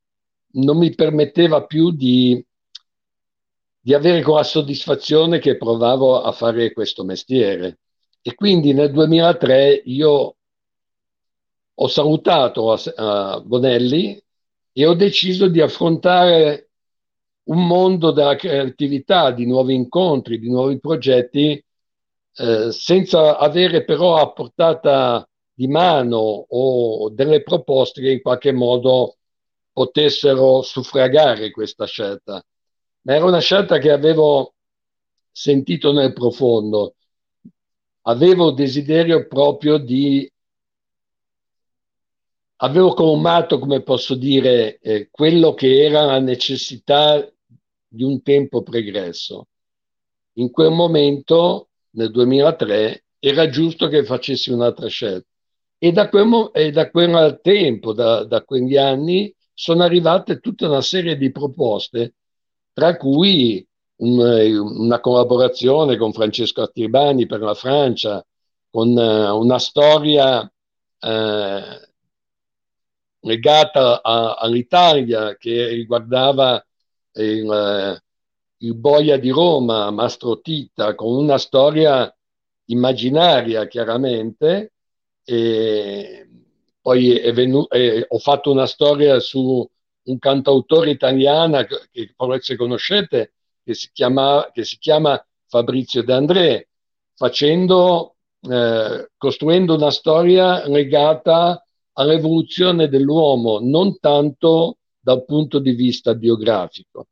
non 0.53 0.79
mi 0.79 0.95
permetteva 0.95 1.67
più 1.67 1.91
di, 1.91 2.43
di 3.79 3.93
avere 3.93 4.23
quella 4.23 4.43
soddisfazione 4.43 5.41
che 5.41 5.59
provavo 5.59 6.23
a 6.23 6.33
fare 6.33 6.73
questo 6.73 7.05
mestiere. 7.05 7.81
E 8.23 8.35
quindi 8.35 8.73
nel 8.73 8.93
2003 8.93 9.83
io 9.85 10.37
ho 11.75 11.87
salutato 11.87 12.73
a, 12.73 12.81
a 12.97 13.41
Bonelli 13.41 14.19
e 14.73 14.87
ho 14.87 14.95
deciso 14.95 15.49
di 15.49 15.61
affrontare 15.61 16.70
un 17.45 17.67
mondo 17.67 18.11
della 18.13 18.37
creatività, 18.37 19.33
di 19.33 19.47
nuovi 19.47 19.75
incontri, 19.75 20.39
di 20.39 20.49
nuovi 20.51 20.79
progetti, 20.79 21.63
eh, 22.35 22.73
senza 22.73 23.39
avere 23.39 23.85
però 23.85 24.17
a 24.17 24.33
portata 24.33 25.29
di 25.53 25.67
mano 25.69 26.47
o 26.49 27.11
delle 27.11 27.43
proposte 27.43 28.01
che 28.01 28.13
in 28.13 28.23
qualche 28.23 28.53
modo 28.53 29.17
potessero 29.73 30.63
suffragare 30.63 31.51
questa 31.51 31.87
scelta. 31.87 32.43
Ma 33.03 33.15
era 33.15 33.25
una 33.25 33.41
scelta 33.41 33.79
che 33.79 33.91
avevo 33.91 34.55
sentito 35.31 35.93
nel 35.93 36.13
profondo. 36.13 36.95
Avevo 38.03 38.53
desiderio 38.53 39.27
proprio 39.27 39.79
di 39.79 40.30
avevo 42.63 42.95
colmato, 42.95 43.59
come 43.59 43.83
posso 43.83 44.15
dire, 44.15 44.79
eh, 44.81 45.09
quello 45.11 45.55
che 45.55 45.85
era 45.85 46.05
la 46.05 46.19
necessità 46.19 47.27
di 47.87 48.03
un 48.03 48.23
tempo 48.23 48.63
pregresso. 48.63 49.49
In 50.35 50.51
quel 50.51 50.71
momento, 50.71 51.69
nel 51.91 52.11
2003, 52.11 53.05
era 53.19 53.49
giusto 53.49 53.89
che 53.89 54.05
facessi 54.05 54.51
un'altra 54.51 54.89
scelta. 54.89 55.27
E 55.79 55.93
da 55.93 56.09
quel, 56.09 56.51
e 56.53 56.71
da 56.71 56.91
quel 56.91 57.41
tempo, 57.43 57.93
da, 57.93 58.25
da 58.25 58.43
quegli 58.45 58.77
anni, 58.77 59.35
sono 59.55 59.83
arrivate 59.83 60.41
tutta 60.41 60.69
una 60.69 60.83
serie 60.83 61.17
di 61.17 61.31
proposte, 61.31 62.15
tra 62.73 62.97
cui 62.97 63.67
un, 63.97 64.19
una 64.19 65.01
collaborazione 65.01 65.97
con 65.97 66.13
Francesco 66.13 66.63
Attirbani 66.63 67.27
per 67.27 67.41
la 67.41 67.55
Francia, 67.55 68.25
con 68.71 68.91
uh, 68.91 69.37
una 69.37 69.59
storia 69.59 70.41
uh, 70.41 71.89
legata 73.21 74.03
a, 74.03 74.35
all'Italia 74.35 75.37
che 75.37 75.69
riguardava 75.69 76.65
il, 77.15 77.51
eh, 77.51 78.03
il 78.59 78.75
Boia 78.75 79.19
di 79.19 79.31
Roma, 79.31 79.91
Mastro 79.91 80.41
Tita, 80.41 80.95
con 80.95 81.15
una 81.15 81.39
storia 81.39 82.13
immaginaria 82.67 83.67
chiaramente, 83.67 84.73
e 85.25 86.29
poi 86.81 87.19
è 87.19 87.33
venuto, 87.33 87.75
eh, 87.75 88.05
ho 88.09 88.19
fatto 88.19 88.51
una 88.51 88.67
storia 88.67 89.19
su 89.21 89.69
un 90.03 90.19
cantautore 90.19 90.91
italiano 90.91 91.65
che 91.65 92.13
forse 92.17 92.57
conoscete, 92.57 93.35
che 93.63 93.75
si 93.75 93.91
chiama, 93.93 94.51
che 94.53 94.65
si 94.65 94.79
chiama 94.79 95.23
Fabrizio 95.47 96.03
De 96.03 96.13
André, 96.13 96.69
facendo, 97.15 98.17
eh, 98.41 99.11
costruendo 99.17 99.75
una 99.75 99.91
storia 99.91 100.67
legata 100.67 101.63
all'evoluzione 102.01 102.89
dell'uomo, 102.89 103.59
non 103.61 103.99
tanto 103.99 104.79
dal 104.99 105.25
punto 105.25 105.59
di 105.59 105.73
vista 105.73 106.15
biografico. 106.15 107.09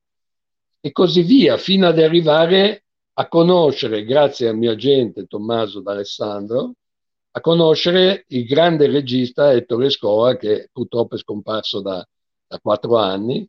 E 0.81 0.93
così 0.93 1.23
via, 1.23 1.57
fino 1.59 1.87
ad 1.87 1.99
arrivare 1.99 2.85
a 3.15 3.29
conoscere, 3.29 4.05
grazie 4.05 4.49
al 4.49 4.57
mio 4.57 4.71
agente 4.73 5.27
Tommaso 5.27 5.81
D'Alessandro, 5.81 6.73
a 7.33 7.41
conoscere 7.41 8.25
il 8.29 8.47
grande 8.47 8.87
regista 8.87 9.53
Ettore 9.53 9.91
Scola, 9.91 10.37
che 10.37 10.71
purtroppo 10.73 11.17
è 11.17 11.19
scomparso 11.19 11.81
da, 11.81 12.07
da 12.47 12.59
quattro 12.59 12.97
anni, 12.97 13.47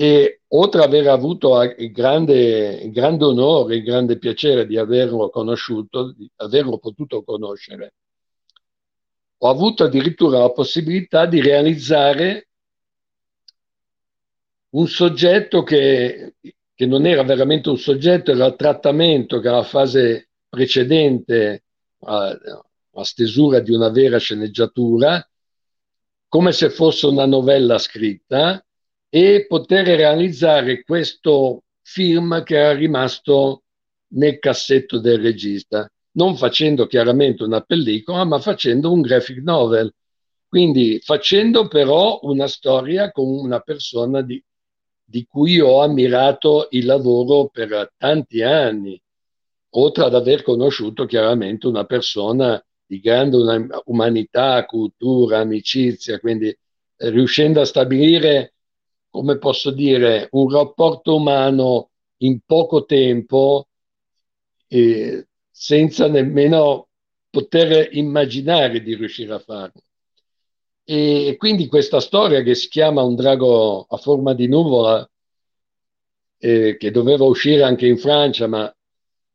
E 0.00 0.42
oltre 0.48 0.82
ad 0.84 0.88
aver 0.88 1.08
avuto 1.08 1.60
il 1.60 1.90
grande, 1.90 2.82
il 2.84 2.92
grande 2.92 3.24
onore, 3.24 3.76
il 3.76 3.82
grande 3.82 4.16
piacere 4.18 4.64
di 4.64 4.76
averlo 4.76 5.28
conosciuto, 5.28 6.12
di 6.12 6.30
averlo 6.36 6.78
potuto 6.78 7.24
conoscere, 7.24 7.94
ho 9.38 9.48
avuto 9.48 9.84
addirittura 9.84 10.38
la 10.38 10.50
possibilità 10.50 11.26
di 11.26 11.40
realizzare 11.40 12.48
un 14.70 14.86
soggetto 14.86 15.62
che, 15.62 16.34
che 16.74 16.86
non 16.86 17.06
era 17.06 17.22
veramente 17.22 17.68
un 17.68 17.78
soggetto, 17.78 18.32
era 18.32 18.46
il 18.46 18.56
trattamento 18.56 19.40
che 19.40 19.48
alla 19.48 19.62
fase 19.62 20.30
precedente 20.48 21.64
a, 22.00 22.36
a 22.92 23.04
stesura 23.04 23.60
di 23.60 23.72
una 23.72 23.88
vera 23.90 24.18
sceneggiatura, 24.18 25.26
come 26.28 26.52
se 26.52 26.70
fosse 26.70 27.06
una 27.06 27.26
novella 27.26 27.78
scritta, 27.78 28.62
e 29.08 29.46
poter 29.46 29.86
realizzare 29.86 30.82
questo 30.82 31.62
film 31.80 32.42
che 32.42 32.56
era 32.56 32.72
rimasto 32.72 33.62
nel 34.08 34.38
cassetto 34.38 34.98
del 34.98 35.20
regista, 35.20 35.90
non 36.18 36.36
facendo 36.36 36.86
chiaramente 36.86 37.44
una 37.44 37.60
pellicola, 37.60 38.24
ma 38.24 38.40
facendo 38.40 38.92
un 38.92 39.00
graphic 39.00 39.38
novel. 39.38 39.94
Quindi 40.48 40.98
facendo 41.00 41.68
però 41.68 42.18
una 42.22 42.48
storia 42.48 43.12
con 43.12 43.28
una 43.28 43.60
persona 43.60 44.20
di, 44.22 44.42
di 45.04 45.24
cui 45.26 45.60
ho 45.60 45.80
ammirato 45.80 46.66
il 46.70 46.86
lavoro 46.86 47.48
per 47.48 47.92
tanti 47.96 48.42
anni, 48.42 49.00
oltre 49.70 50.04
ad 50.04 50.14
aver 50.14 50.42
conosciuto 50.42 51.06
chiaramente 51.06 51.68
una 51.68 51.84
persona 51.84 52.60
di 52.84 52.98
grande 53.00 53.36
umanità, 53.84 54.64
cultura, 54.64 55.38
amicizia, 55.38 56.18
quindi 56.18 56.48
eh, 56.48 57.10
riuscendo 57.10 57.60
a 57.60 57.64
stabilire, 57.64 58.54
come 59.08 59.38
posso 59.38 59.70
dire, 59.70 60.28
un 60.32 60.50
rapporto 60.50 61.14
umano 61.14 61.90
in 62.18 62.40
poco 62.44 62.86
tempo, 62.86 63.68
eh, 64.68 65.27
senza 65.60 66.06
nemmeno 66.06 66.86
poter 67.28 67.88
immaginare 67.96 68.80
di 68.80 68.94
riuscire 68.94 69.34
a 69.34 69.40
farlo. 69.40 69.82
E 70.84 71.34
quindi 71.36 71.66
questa 71.66 71.98
storia 71.98 72.42
che 72.42 72.54
si 72.54 72.68
chiama 72.68 73.02
Un 73.02 73.16
drago 73.16 73.82
a 73.82 73.96
forma 73.96 74.34
di 74.34 74.46
nuvola, 74.46 75.06
eh, 76.38 76.76
che 76.78 76.90
doveva 76.92 77.24
uscire 77.24 77.64
anche 77.64 77.88
in 77.88 77.98
Francia, 77.98 78.46
ma 78.46 78.72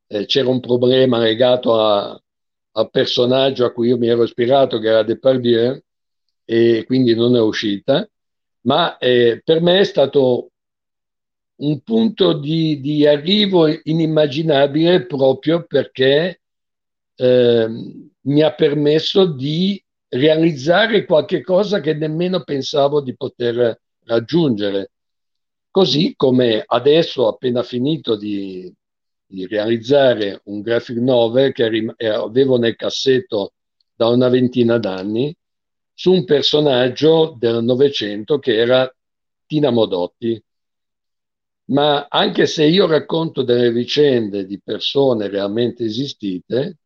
eh, 0.07 0.25
c'era 0.25 0.47
un 0.47 0.61
problema 0.61 1.19
legato 1.19 1.75
al 1.77 2.89
personaggio 2.89 3.65
a 3.65 3.73
cui 3.73 3.89
io 3.89 3.97
mi 3.97 4.07
ero 4.07 4.23
ispirato, 4.23 4.79
che 4.79 4.87
era 4.87 5.03
Depardieu, 5.03 5.77
e 6.45 6.83
quindi 6.85 7.13
non 7.15 7.35
è 7.35 7.41
uscita, 7.41 8.09
ma 8.61 8.97
eh, 8.97 9.41
per 9.43 9.61
me 9.61 9.81
è 9.81 9.83
stato 9.83 10.52
un 11.55 11.81
punto 11.81 12.33
di, 12.33 12.79
di 12.79 13.05
arrivo 13.05 13.67
inimmaginabile 13.67 15.05
proprio 15.05 15.65
perché 15.65 16.41
eh, 17.15 17.67
mi 18.21 18.41
ha 18.41 18.53
permesso 18.53 19.25
di 19.25 19.81
realizzare 20.09 21.05
qualche 21.05 21.41
cosa 21.41 21.79
che 21.79 21.93
nemmeno 21.93 22.43
pensavo 22.43 23.01
di 23.01 23.15
poter 23.15 23.79
raggiungere. 24.05 24.91
Così 25.69 26.13
come 26.15 26.63
adesso, 26.65 27.27
appena 27.27 27.63
finito 27.63 28.15
di, 28.15 28.71
di 29.25 29.47
realizzare 29.47 30.41
un 30.45 30.61
graphic 30.61 30.97
novel 30.97 31.51
che 31.51 31.93
eh, 31.97 32.07
avevo 32.07 32.57
nel 32.57 32.75
cassetto 32.75 33.53
da 33.95 34.07
una 34.07 34.29
ventina 34.29 34.77
d'anni 34.77 35.35
su 35.93 36.11
un 36.11 36.25
personaggio 36.25 37.35
del 37.37 37.63
Novecento 37.63 38.37
che 38.37 38.55
era 38.55 38.91
Tina 39.47 39.71
Modotti. 39.71 40.41
Ma 41.65 42.07
anche 42.09 42.45
se 42.45 42.65
io 42.65 42.87
racconto 42.87 43.41
delle 43.43 43.71
vicende 43.71 44.45
di 44.45 44.59
persone 44.61 45.29
realmente 45.29 45.85
esistite, 45.85 46.79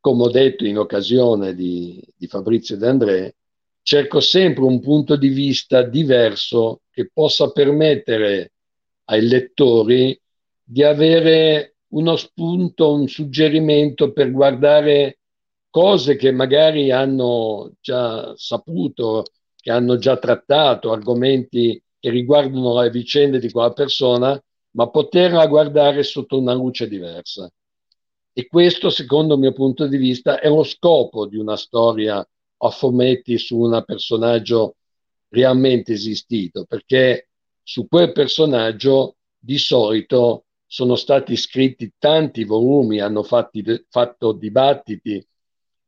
come 0.00 0.24
ho 0.24 0.30
detto 0.30 0.64
in 0.64 0.78
occasione 0.78 1.54
di, 1.54 2.02
di 2.14 2.26
Fabrizio 2.26 2.76
De 2.76 2.86
André, 2.86 3.36
cerco 3.82 4.20
sempre 4.20 4.64
un 4.64 4.80
punto 4.80 5.16
di 5.16 5.28
vista 5.28 5.82
diverso 5.82 6.82
che 6.90 7.10
possa 7.12 7.50
permettere 7.50 8.52
ai 9.04 9.26
lettori 9.26 10.20
di 10.62 10.82
avere 10.82 11.76
uno 11.88 12.16
spunto, 12.16 12.92
un 12.92 13.08
suggerimento 13.08 14.12
per 14.12 14.30
guardare 14.30 15.20
cose 15.70 16.16
che 16.16 16.30
magari 16.30 16.90
hanno 16.90 17.72
già 17.80 18.34
saputo, 18.36 19.24
che 19.56 19.70
hanno 19.70 19.96
già 19.96 20.18
trattato, 20.18 20.92
argomenti 20.92 21.82
che 22.08 22.10
riguardano 22.10 22.80
le 22.80 22.90
vicende 22.90 23.38
di 23.38 23.50
quella 23.50 23.72
persona, 23.72 24.42
ma 24.72 24.88
poterla 24.88 25.46
guardare 25.46 26.02
sotto 26.02 26.38
una 26.38 26.54
luce 26.54 26.88
diversa. 26.88 27.50
E 28.32 28.46
questo, 28.46 28.88
secondo 28.88 29.34
il 29.34 29.40
mio 29.40 29.52
punto 29.52 29.86
di 29.86 29.96
vista, 29.96 30.40
è 30.40 30.48
lo 30.48 30.62
scopo 30.62 31.26
di 31.26 31.36
una 31.36 31.56
storia 31.56 32.26
a 32.60 32.70
fumetti 32.70 33.36
su 33.36 33.58
un 33.58 33.82
personaggio 33.84 34.76
realmente 35.28 35.92
esistito, 35.92 36.64
perché 36.64 37.28
su 37.62 37.86
quel 37.86 38.12
personaggio 38.12 39.16
di 39.38 39.58
solito 39.58 40.46
sono 40.66 40.96
stati 40.96 41.36
scritti 41.36 41.92
tanti 41.98 42.44
volumi, 42.44 43.00
hanno 43.00 43.22
fatti, 43.22 43.62
fatto 43.88 44.32
dibattiti 44.32 45.26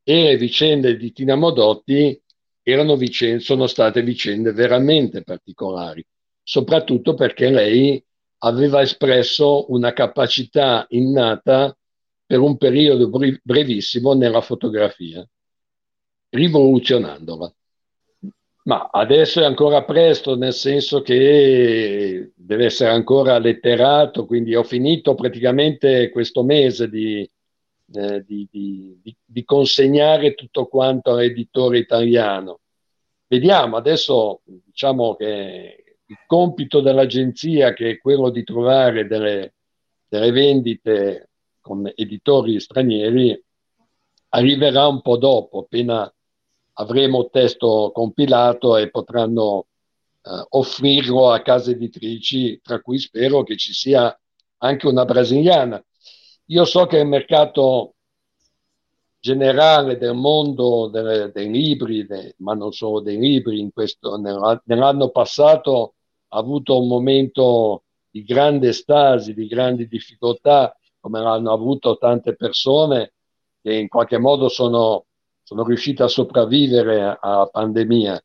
e 0.03 0.23
le 0.23 0.37
vicende 0.37 0.97
di 0.97 1.13
Tina 1.13 1.37
Modotti 1.37 2.21
vicende, 2.63 3.41
sono 3.41 3.67
state 3.67 4.03
vicende 4.03 4.53
veramente 4.53 5.23
particolari, 5.23 6.05
soprattutto 6.43 7.15
perché 7.15 7.51
lei 7.51 8.03
aveva 8.39 8.81
espresso 8.81 9.71
una 9.73 9.93
capacità 9.93 10.87
innata 10.91 11.77
per 12.25 12.39
un 12.39 12.57
periodo 12.57 13.11
brevissimo 13.43 14.15
nella 14.15 14.41
fotografia, 14.41 15.27
rivoluzionandola. 16.31 17.53
Ma 18.63 18.89
adesso 18.93 19.41
è 19.41 19.45
ancora 19.45 19.85
presto, 19.85 20.37
nel 20.37 20.53
senso 20.53 21.03
che 21.03 22.31
deve 22.37 22.67
essere 22.67 22.91
ancora 22.91 23.39
letterato, 23.39 24.27
quindi 24.27 24.55
ho 24.55 24.63
finito 24.63 25.15
praticamente 25.15 26.11
questo 26.11 26.45
mese 26.45 26.89
di, 26.89 27.29
eh, 27.93 28.25
di, 28.25 28.49
di, 28.51 29.17
di 29.25 29.45
consegnare 29.45 30.35
tutto 30.35 30.67
quanto 30.67 31.11
all'editore 31.13 31.79
italiano. 31.79 32.61
Vediamo, 33.27 33.77
adesso 33.77 34.43
diciamo 34.45 35.15
che 35.15 35.97
il 36.05 36.19
compito 36.27 36.81
dell'agenzia, 36.81 37.73
che 37.73 37.91
è 37.91 37.99
quello 37.99 38.31
di 38.31 38.43
trovare 38.43 39.07
delle, 39.07 39.55
delle 40.09 40.33
vendite 40.33 41.31
con 41.61 41.91
editori 41.95 42.59
stranieri, 42.59 43.41
arriverà 44.31 44.89
un 44.89 45.03
po' 45.03 45.17
dopo, 45.17 45.61
appena 45.61 46.13
avremo 46.75 47.21
il 47.21 47.29
testo 47.31 47.91
compilato 47.95 48.77
e 48.77 48.91
potranno 48.91 49.67
eh, 50.23 50.47
offrirlo 50.51 51.31
a 51.31 51.43
case 51.43 51.73
editrici, 51.73 52.61
tra 52.63 52.81
cui 52.81 52.99
spero 52.99 53.43
che 53.43 53.57
ci 53.57 53.73
sia 53.73 54.19
anche 54.59 54.87
una 54.87 55.05
brasiliana. 55.05 55.83
Io 56.51 56.65
so 56.65 56.87
che 56.87 56.99
il 56.99 57.07
mercato 57.07 57.95
generale 59.21 59.97
del 59.99 60.15
mondo 60.15 60.89
delle, 60.89 61.31
dei 61.33 61.49
libri, 61.49 62.05
de, 62.07 62.35
ma 62.39 62.55
non 62.55 62.73
solo 62.73 63.01
dei 63.01 63.19
libri, 63.19 63.71
questo, 63.73 64.17
nell'anno 64.17 65.11
passato 65.11 65.95
ha 66.29 66.39
avuto 66.39 66.81
un 66.81 66.89
momento 66.89 67.85
di 68.11 68.25
grande 68.25 68.73
stasi, 68.73 69.33
di 69.33 69.47
grandi 69.47 69.87
difficoltà, 69.87 70.77
come 70.99 71.21
l'hanno 71.21 71.53
avuto 71.53 71.97
tante 71.99 72.35
persone 72.35 73.13
che 73.63 73.75
in 73.75 73.89
qualche 73.89 74.19
modo 74.19 74.49
sono 74.49 75.05
sono 75.43 75.65
riusciti 75.65 76.01
a 76.01 76.07
sopravvivere 76.07 77.19
alla 77.21 77.47
pandemia. 77.47 78.23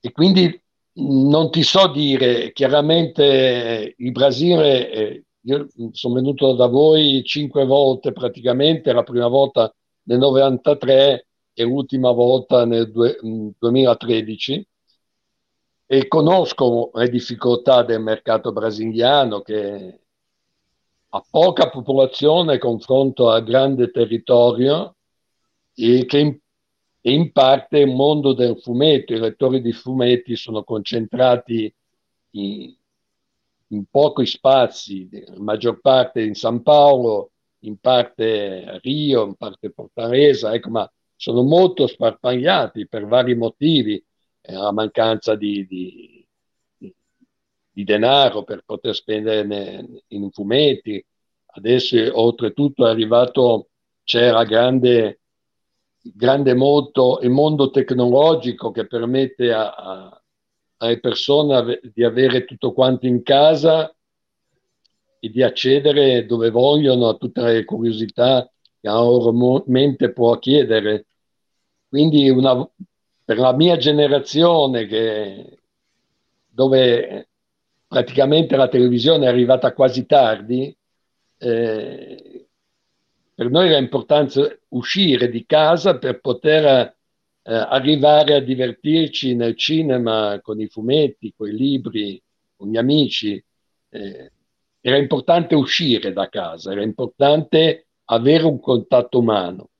E 0.00 0.12
quindi 0.12 0.58
non 0.94 1.50
ti 1.50 1.62
so 1.62 1.88
dire, 1.88 2.52
chiaramente 2.52 3.94
il 3.98 4.12
Brasile, 4.12 5.24
io 5.42 5.68
sono 5.92 6.14
venuto 6.14 6.54
da 6.54 6.66
voi 6.66 7.22
cinque 7.24 7.64
volte 7.64 8.12
praticamente, 8.12 8.92
la 8.92 9.02
prima 9.02 9.28
volta 9.28 9.72
nel 10.04 10.18
93 10.18 11.26
e 11.52 11.64
l'ultima 11.64 12.10
volta 12.12 12.64
nel 12.64 12.90
due, 12.90 13.18
2013 13.58 14.66
e 15.86 16.06
conosco 16.06 16.90
le 16.94 17.08
difficoltà 17.08 17.82
del 17.82 18.00
mercato 18.00 18.52
brasiliano 18.52 19.40
che 19.40 20.00
ha 21.12 21.24
poca 21.28 21.68
popolazione 21.68 22.58
confronto 22.58 23.30
a 23.30 23.40
grande 23.40 23.90
territorio 23.90 24.94
e 25.74 26.04
che 26.06 26.18
in, 26.18 26.38
in 27.02 27.32
parte 27.32 27.78
il 27.78 27.92
mondo 27.92 28.34
del 28.34 28.60
fumetto, 28.60 29.14
i 29.14 29.18
lettori 29.18 29.60
di 29.60 29.72
fumetti 29.72 30.36
sono 30.36 30.62
concentrati 30.62 31.74
in, 32.32 32.74
in 33.72 33.84
pochi 33.90 34.26
spazi, 34.26 35.08
la 35.10 35.40
maggior 35.40 35.80
parte 35.80 36.22
in 36.22 36.34
San 36.34 36.62
Paolo, 36.62 37.32
in 37.60 37.78
parte 37.78 38.64
a 38.64 38.78
Rio, 38.78 39.24
in 39.26 39.34
parte 39.34 39.70
Portaresa, 39.70 40.54
ecco, 40.54 40.70
ma 40.70 40.92
sono 41.14 41.42
molto 41.42 41.86
sparpagliati 41.86 42.88
per 42.88 43.06
vari 43.06 43.34
motivi, 43.34 44.02
eh, 44.40 44.52
la 44.52 44.72
mancanza 44.72 45.34
di, 45.34 45.66
di, 45.66 46.26
di 47.70 47.84
denaro 47.84 48.42
per 48.42 48.62
poter 48.64 48.94
spendere 48.94 49.86
in 50.08 50.30
fumetti. 50.30 51.04
Adesso 51.52 51.96
oltretutto 52.18 52.86
è 52.86 52.90
arrivato, 52.90 53.68
c'era 54.02 54.44
grande, 54.44 55.20
grande 56.00 56.54
molto 56.54 57.20
il 57.22 57.30
mondo 57.30 57.70
tecnologico 57.70 58.70
che 58.70 58.86
permette 58.86 59.52
a, 59.52 59.74
a, 59.74 60.19
alle 60.82 60.98
persone 60.98 61.80
di 61.92 62.04
avere 62.04 62.44
tutto 62.44 62.72
quanto 62.72 63.06
in 63.06 63.22
casa 63.22 63.94
e 65.18 65.28
di 65.28 65.42
accedere 65.42 66.24
dove 66.24 66.50
vogliono 66.50 67.08
a 67.08 67.14
tutte 67.14 67.42
le 67.42 67.64
curiosità 67.64 68.50
che 68.80 68.88
la 68.88 68.94
loro 68.94 69.62
mente 69.66 70.12
può 70.12 70.38
chiedere. 70.38 71.06
Quindi 71.86 72.30
una, 72.30 72.66
per 73.24 73.38
la 73.38 73.52
mia 73.52 73.76
generazione 73.76 74.86
che, 74.86 75.58
dove 76.48 77.28
praticamente 77.86 78.56
la 78.56 78.68
televisione 78.68 79.26
è 79.26 79.28
arrivata 79.28 79.74
quasi 79.74 80.06
tardi, 80.06 80.74
eh, 81.36 82.48
per 83.34 83.50
noi 83.50 83.68
era 83.68 83.78
importante 83.78 84.62
uscire 84.68 85.28
di 85.28 85.44
casa 85.44 85.98
per 85.98 86.20
poter 86.20 86.96
eh, 87.42 87.54
arrivare 87.54 88.34
a 88.34 88.40
divertirci 88.40 89.34
nel 89.34 89.56
cinema 89.56 90.38
con 90.42 90.60
i 90.60 90.68
fumetti, 90.68 91.32
con 91.36 91.48
i 91.48 91.52
libri, 91.52 92.22
con 92.56 92.70
gli 92.70 92.76
amici. 92.76 93.42
Eh, 93.88 94.32
era 94.80 94.96
importante 94.96 95.54
uscire 95.54 96.12
da 96.12 96.28
casa, 96.28 96.72
era 96.72 96.82
importante 96.82 97.88
avere 98.04 98.44
un 98.44 98.60
contatto 98.60 99.18
umano. 99.18 99.70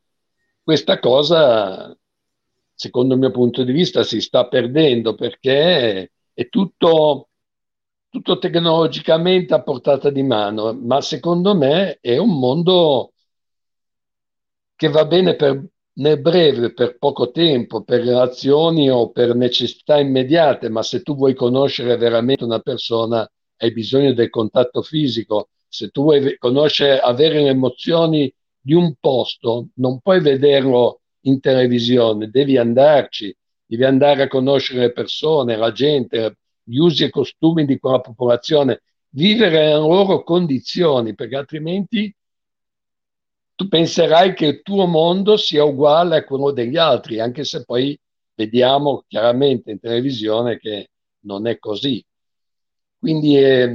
Questa 0.62 0.99
cosa, 0.99 1.96
secondo 2.75 3.14
il 3.14 3.20
mio 3.20 3.31
punto 3.31 3.64
di 3.64 3.73
vista, 3.73 4.03
si 4.03 4.20
sta 4.20 4.46
perdendo 4.49 5.14
perché 5.14 6.12
è 6.33 6.49
tutto 6.49 7.31
tutto 8.11 8.38
tecnologicamente 8.38 9.55
a 9.55 9.62
portata 9.62 10.11
di 10.11 10.23
mano, 10.25 10.75
ma 10.75 11.01
secondo 11.01 11.55
me 11.55 11.99
è 12.01 12.18
un 12.18 12.38
mondo 12.38 13.12
che 14.75 14.88
va 14.88 15.05
bene 15.07 15.37
per, 15.37 15.64
nel 16.01 16.21
breve, 16.21 16.73
per 16.73 16.97
poco 16.99 17.31
tempo, 17.31 17.83
per 17.83 18.03
relazioni 18.03 18.91
o 18.91 19.11
per 19.11 19.35
necessità 19.35 19.99
immediate, 19.99 20.69
ma 20.71 20.83
se 20.83 21.03
tu 21.03 21.15
vuoi 21.15 21.35
conoscere 21.35 21.97
veramente 21.97 22.43
una 22.45 22.61
persona 22.61 23.31
hai 23.59 23.73
bisogno 23.73 24.15
del 24.15 24.31
contatto 24.31 24.81
fisico, 24.83 25.51
se 25.69 25.91
tu 25.91 26.03
vuoi 26.03 26.37
conoscere, 26.39 26.99
avere 26.99 27.43
le 27.43 27.51
emozioni 27.51 28.33
di 28.59 28.73
un 28.73 28.95
posto, 28.99 29.69
non 29.75 30.01
puoi 30.01 30.21
vederlo 30.21 31.03
in 31.23 31.39
televisione, 31.41 32.31
devi 32.31 32.57
andarci, 32.57 33.35
devi 33.67 33.85
andare 33.85 34.23
a 34.23 34.29
conoscere 34.29 34.81
le 34.81 34.93
persone, 34.93 35.57
la 35.57 35.71
gente, 35.71 36.39
gli 36.63 36.79
usi 36.79 37.05
e 37.05 37.11
costumi 37.11 37.67
di 37.67 37.79
quella 37.79 38.01
popolazione, 38.01 38.83
vivere 39.11 39.65
nelle 39.65 39.75
loro 39.75 40.23
condizioni, 40.23 41.15
perché 41.15 41.37
altrimenti 41.37 42.15
tu 43.61 43.68
penserai 43.68 44.33
che 44.33 44.46
il 44.46 44.62
tuo 44.62 44.87
mondo 44.87 45.37
sia 45.37 45.64
uguale 45.64 46.16
a 46.16 46.25
quello 46.25 46.51
degli 46.51 46.79
altri, 46.79 47.20
anche 47.20 47.44
se 47.44 47.66
poi 47.66 47.99
vediamo 48.35 49.05
chiaramente 49.07 49.70
in 49.70 49.79
televisione 49.79 50.57
che 50.57 50.88
non 51.25 51.46
è 51.46 51.59
così. 51.59 52.03
Quindi 52.99 53.37
è, 53.37 53.68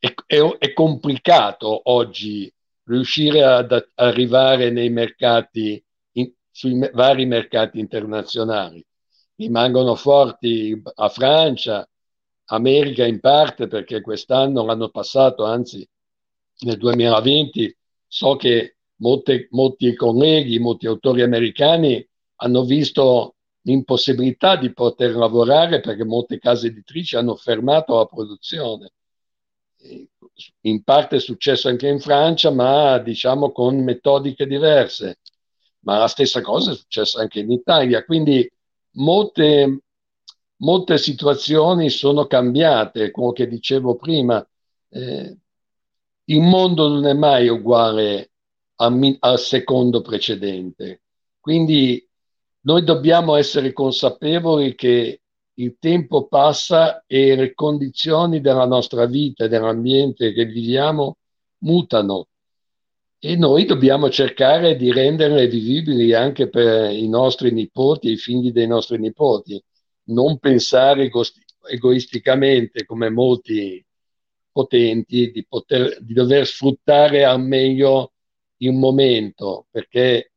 è, 0.00 0.12
è, 0.26 0.56
è 0.58 0.72
complicato 0.72 1.80
oggi 1.92 2.52
riuscire 2.86 3.44
ad 3.44 3.90
arrivare 3.94 4.70
nei 4.72 4.90
mercati, 4.90 5.80
in, 6.14 6.32
sui 6.50 6.76
vari 6.92 7.24
mercati 7.24 7.78
internazionali 7.78 8.84
rimangono 9.36 9.94
forti 9.94 10.82
a 10.94 11.08
Francia, 11.08 11.88
America 12.46 13.06
in 13.06 13.20
parte 13.20 13.68
perché 13.68 14.00
quest'anno, 14.00 14.64
l'anno 14.64 14.88
passato, 14.88 15.44
anzi 15.44 15.88
nel 16.62 16.78
2020, 16.78 17.76
so 18.14 18.36
che 18.36 18.76
molte, 18.96 19.48
molti 19.52 19.94
colleghi, 19.94 20.58
molti 20.58 20.86
autori 20.86 21.22
americani 21.22 22.06
hanno 22.36 22.62
visto 22.62 23.36
l'impossibilità 23.62 24.56
di 24.56 24.70
poter 24.74 25.14
lavorare 25.16 25.80
perché 25.80 26.04
molte 26.04 26.38
case 26.38 26.66
editrici 26.66 27.16
hanno 27.16 27.36
fermato 27.36 27.96
la 27.96 28.04
produzione. 28.04 28.92
In 30.60 30.82
parte 30.82 31.16
è 31.16 31.20
successo 31.20 31.68
anche 31.68 31.88
in 31.88 32.00
Francia, 32.00 32.50
ma 32.50 32.98
diciamo 32.98 33.50
con 33.50 33.82
metodiche 33.82 34.46
diverse. 34.46 35.20
Ma 35.80 35.96
la 35.96 36.06
stessa 36.06 36.42
cosa 36.42 36.72
è 36.72 36.74
successa 36.74 37.18
anche 37.18 37.40
in 37.40 37.50
Italia. 37.50 38.04
Quindi 38.04 38.46
molte, 38.96 39.84
molte 40.56 40.98
situazioni 40.98 41.88
sono 41.88 42.26
cambiate, 42.26 43.10
come 43.10 43.32
che 43.32 43.48
dicevo 43.48 43.96
prima. 43.96 44.46
Eh, 44.90 45.38
il 46.26 46.40
mondo 46.40 46.88
non 46.88 47.06
è 47.06 47.12
mai 47.14 47.48
uguale 47.48 48.30
al, 48.76 49.16
al 49.20 49.38
secondo 49.38 50.00
precedente. 50.00 51.02
Quindi 51.40 52.06
noi 52.60 52.84
dobbiamo 52.84 53.36
essere 53.36 53.72
consapevoli 53.72 54.74
che 54.74 55.20
il 55.54 55.76
tempo 55.78 56.26
passa 56.26 57.04
e 57.06 57.34
le 57.34 57.54
condizioni 57.54 58.40
della 58.40 58.66
nostra 58.66 59.06
vita 59.06 59.44
e 59.44 59.48
dell'ambiente 59.48 60.32
che 60.32 60.44
viviamo 60.44 61.16
mutano 61.58 62.28
e 63.24 63.36
noi 63.36 63.64
dobbiamo 63.66 64.10
cercare 64.10 64.74
di 64.74 64.90
renderle 64.92 65.46
vivibili 65.46 66.12
anche 66.12 66.48
per 66.48 66.90
i 66.90 67.08
nostri 67.08 67.52
nipoti, 67.52 68.10
i 68.10 68.16
figli 68.16 68.50
dei 68.50 68.66
nostri 68.66 68.98
nipoti, 68.98 69.62
non 70.06 70.38
pensare 70.38 71.08
egoisticamente 71.70 72.84
come 72.84 73.10
molti 73.10 73.84
potenti 74.52 75.30
di, 75.30 75.46
poter, 75.46 75.98
di 76.00 76.12
dover 76.12 76.46
sfruttare 76.46 77.24
al 77.24 77.40
meglio 77.42 78.12
il 78.58 78.72
momento, 78.72 79.66
perché 79.70 80.32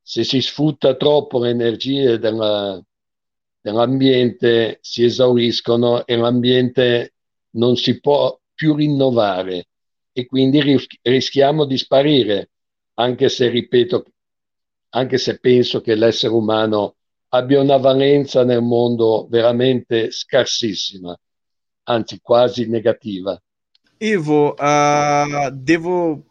se 0.00 0.24
si 0.24 0.40
sfrutta 0.40 0.96
troppo 0.96 1.38
le 1.40 1.50
energie 1.50 2.18
della, 2.18 2.82
dell'ambiente 3.60 4.78
si 4.80 5.04
esauriscono 5.04 6.06
e 6.06 6.16
l'ambiente 6.16 7.14
non 7.50 7.76
si 7.76 8.00
può 8.00 8.38
più 8.54 8.74
rinnovare 8.74 9.68
e 10.12 10.26
quindi 10.26 10.60
rischiamo 11.02 11.64
di 11.64 11.76
sparire, 11.76 12.50
anche 12.94 13.28
se, 13.28 13.48
ripeto, 13.48 14.04
anche 14.90 15.18
se 15.18 15.38
penso 15.38 15.80
che 15.80 15.94
l'essere 15.94 16.32
umano 16.32 16.96
abbia 17.28 17.60
una 17.60 17.76
valenza 17.76 18.44
nel 18.44 18.62
mondo 18.62 19.26
veramente 19.28 20.10
scarsissima, 20.10 21.16
anzi 21.84 22.20
quasi 22.20 22.68
negativa. 22.68 23.40
Ivo, 23.98 24.54
uh, 24.54 25.50
devo 25.50 26.22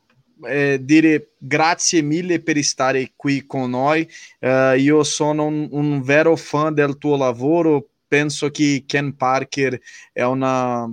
eh, 0.45 0.79
dire 0.81 1.31
grazie 1.37 2.01
mille 2.01 2.41
per 2.41 2.61
stare 2.63 3.11
qui 3.15 3.45
con 3.45 3.71
noi. 3.71 4.07
Uh, 4.39 4.73
io 4.77 5.03
sono 5.03 5.45
un, 5.45 5.67
un, 5.71 6.01
vero 6.01 6.35
fan 6.35 6.73
del 6.73 6.97
tuo 6.97 7.17
lavoro. 7.17 7.89
Penso 8.07 8.49
che 8.51 8.83
Ken 8.87 9.15
Parker 9.15 9.79
è, 10.13 10.23
una, 10.23 10.89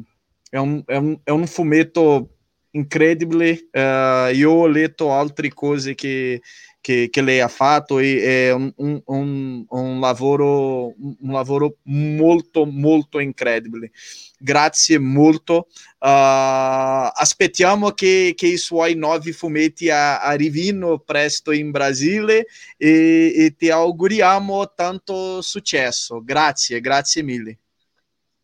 è, 0.51 0.57
un, 0.57 0.83
è, 0.85 0.97
un, 0.97 1.19
è 1.23 1.31
un 1.31 1.47
fumetto 1.47 2.31
incredibile. 2.71 3.69
Uh, 3.71 4.35
io 4.35 4.51
ho 4.51 4.67
letto 4.67 5.13
altre 5.13 5.53
cose 5.53 5.95
che, 5.95 6.41
che, 6.85 7.09
che 7.11 7.23
lei 7.23 7.41
ha 7.41 7.49
fatto 7.49 7.99
e 7.99 8.21
è 8.21 8.53
un, 8.53 8.71
un, 8.77 9.01
un, 9.07 9.65
un, 9.67 10.01
lavoro, 10.01 10.93
un 10.99 11.33
lavoro 11.33 11.77
molto, 11.85 12.67
molto 12.67 13.21
incredibile. 13.21 13.91
Grazie 14.39 14.99
molto. 14.99 15.69
Uh, 15.99 17.09
aspettiamo 17.11 17.93
che, 17.93 18.35
che, 18.37 18.49
i 18.49 18.59
suoi 18.59 18.97
nuovi 18.97 19.33
fumetti 19.33 19.89
arrivino 19.89 20.99
presto 20.99 21.53
in 21.53 21.71
Brasile 21.71 22.49
e, 22.77 23.33
e 23.35 23.55
ti 23.57 23.71
auguriamo 23.71 24.75
tanto 24.75 25.41
successo. 25.41 26.21
Grazie, 26.23 26.83
grazie 26.83 27.23
mille. 27.23 27.59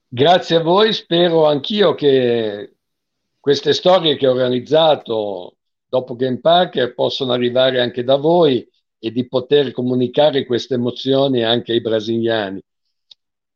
Grazie 0.08 0.56
a 0.56 0.62
voi, 0.62 0.94
spero 0.94 1.46
anch'io 1.46 1.94
che 1.94 2.72
queste 3.38 3.74
storie 3.74 4.16
che 4.16 4.26
ho 4.26 4.30
organizzato 4.32 5.56
dopo 5.90 6.14
Game 6.14 6.38
Parker 6.38 6.94
possono 6.94 7.32
arrivare 7.32 7.80
anche 7.80 8.04
da 8.04 8.16
voi 8.16 8.66
e 8.98 9.10
di 9.10 9.26
poter 9.26 9.72
comunicare 9.72 10.46
queste 10.46 10.74
emozioni 10.74 11.42
anche 11.42 11.72
ai 11.72 11.80
brasiliani. 11.80 12.62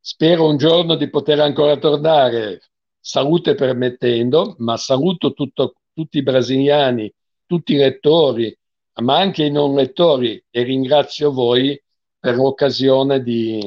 Spero 0.00 0.48
un 0.48 0.56
giorno 0.56 0.96
di 0.96 1.08
poter 1.08 1.40
ancora 1.40 1.76
tornare, 1.76 2.60
salute 2.98 3.54
permettendo, 3.54 4.56
ma 4.58 4.76
saluto 4.76 5.32
tutto, 5.32 5.76
tutti 5.94 6.18
i 6.18 6.22
brasiliani, 6.22 7.10
tutti 7.46 7.74
i 7.74 7.76
lettori, 7.76 8.54
ma 9.02 9.16
anche 9.16 9.44
i 9.44 9.50
non 9.50 9.74
lettori 9.74 10.42
e 10.50 10.62
ringrazio 10.64 11.30
voi 11.32 11.80
per 12.18 12.34
l'occasione 12.34 13.22
di 13.22 13.60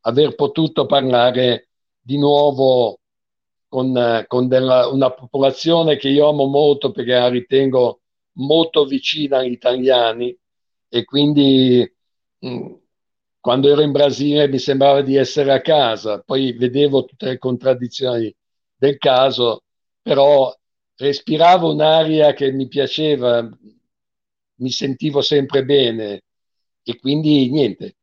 aver 0.00 0.34
potuto 0.34 0.86
parlare 0.86 1.68
di 2.00 2.16
nuovo 2.18 3.00
con, 3.68 4.24
con 4.28 4.48
della, 4.48 4.88
una 4.88 5.10
popolazione 5.10 5.96
che 5.96 6.08
io 6.08 6.28
amo 6.28 6.46
molto 6.46 6.90
perché 6.90 7.12
la 7.12 7.28
ritengo 7.28 8.00
molto 8.34 8.84
vicina 8.84 9.38
agli 9.38 9.52
italiani 9.52 10.36
e 10.88 11.04
quindi 11.04 11.92
mm, 12.46 12.74
quando 13.40 13.68
ero 13.70 13.82
in 13.82 13.92
Brasile 13.92 14.48
mi 14.48 14.58
sembrava 14.58 15.02
di 15.02 15.16
essere 15.16 15.52
a 15.52 15.60
casa, 15.60 16.20
poi 16.22 16.52
vedevo 16.52 17.04
tutte 17.04 17.26
le 17.26 17.38
contraddizioni 17.38 18.34
del 18.74 18.96
caso, 18.96 19.64
però 20.00 20.54
respiravo 20.96 21.72
un'aria 21.72 22.32
che 22.32 22.52
mi 22.52 22.68
piaceva, 22.68 23.46
mi 24.56 24.70
sentivo 24.70 25.20
sempre 25.20 25.64
bene 25.64 26.22
e 26.82 26.98
quindi 26.98 27.50
niente. 27.50 27.96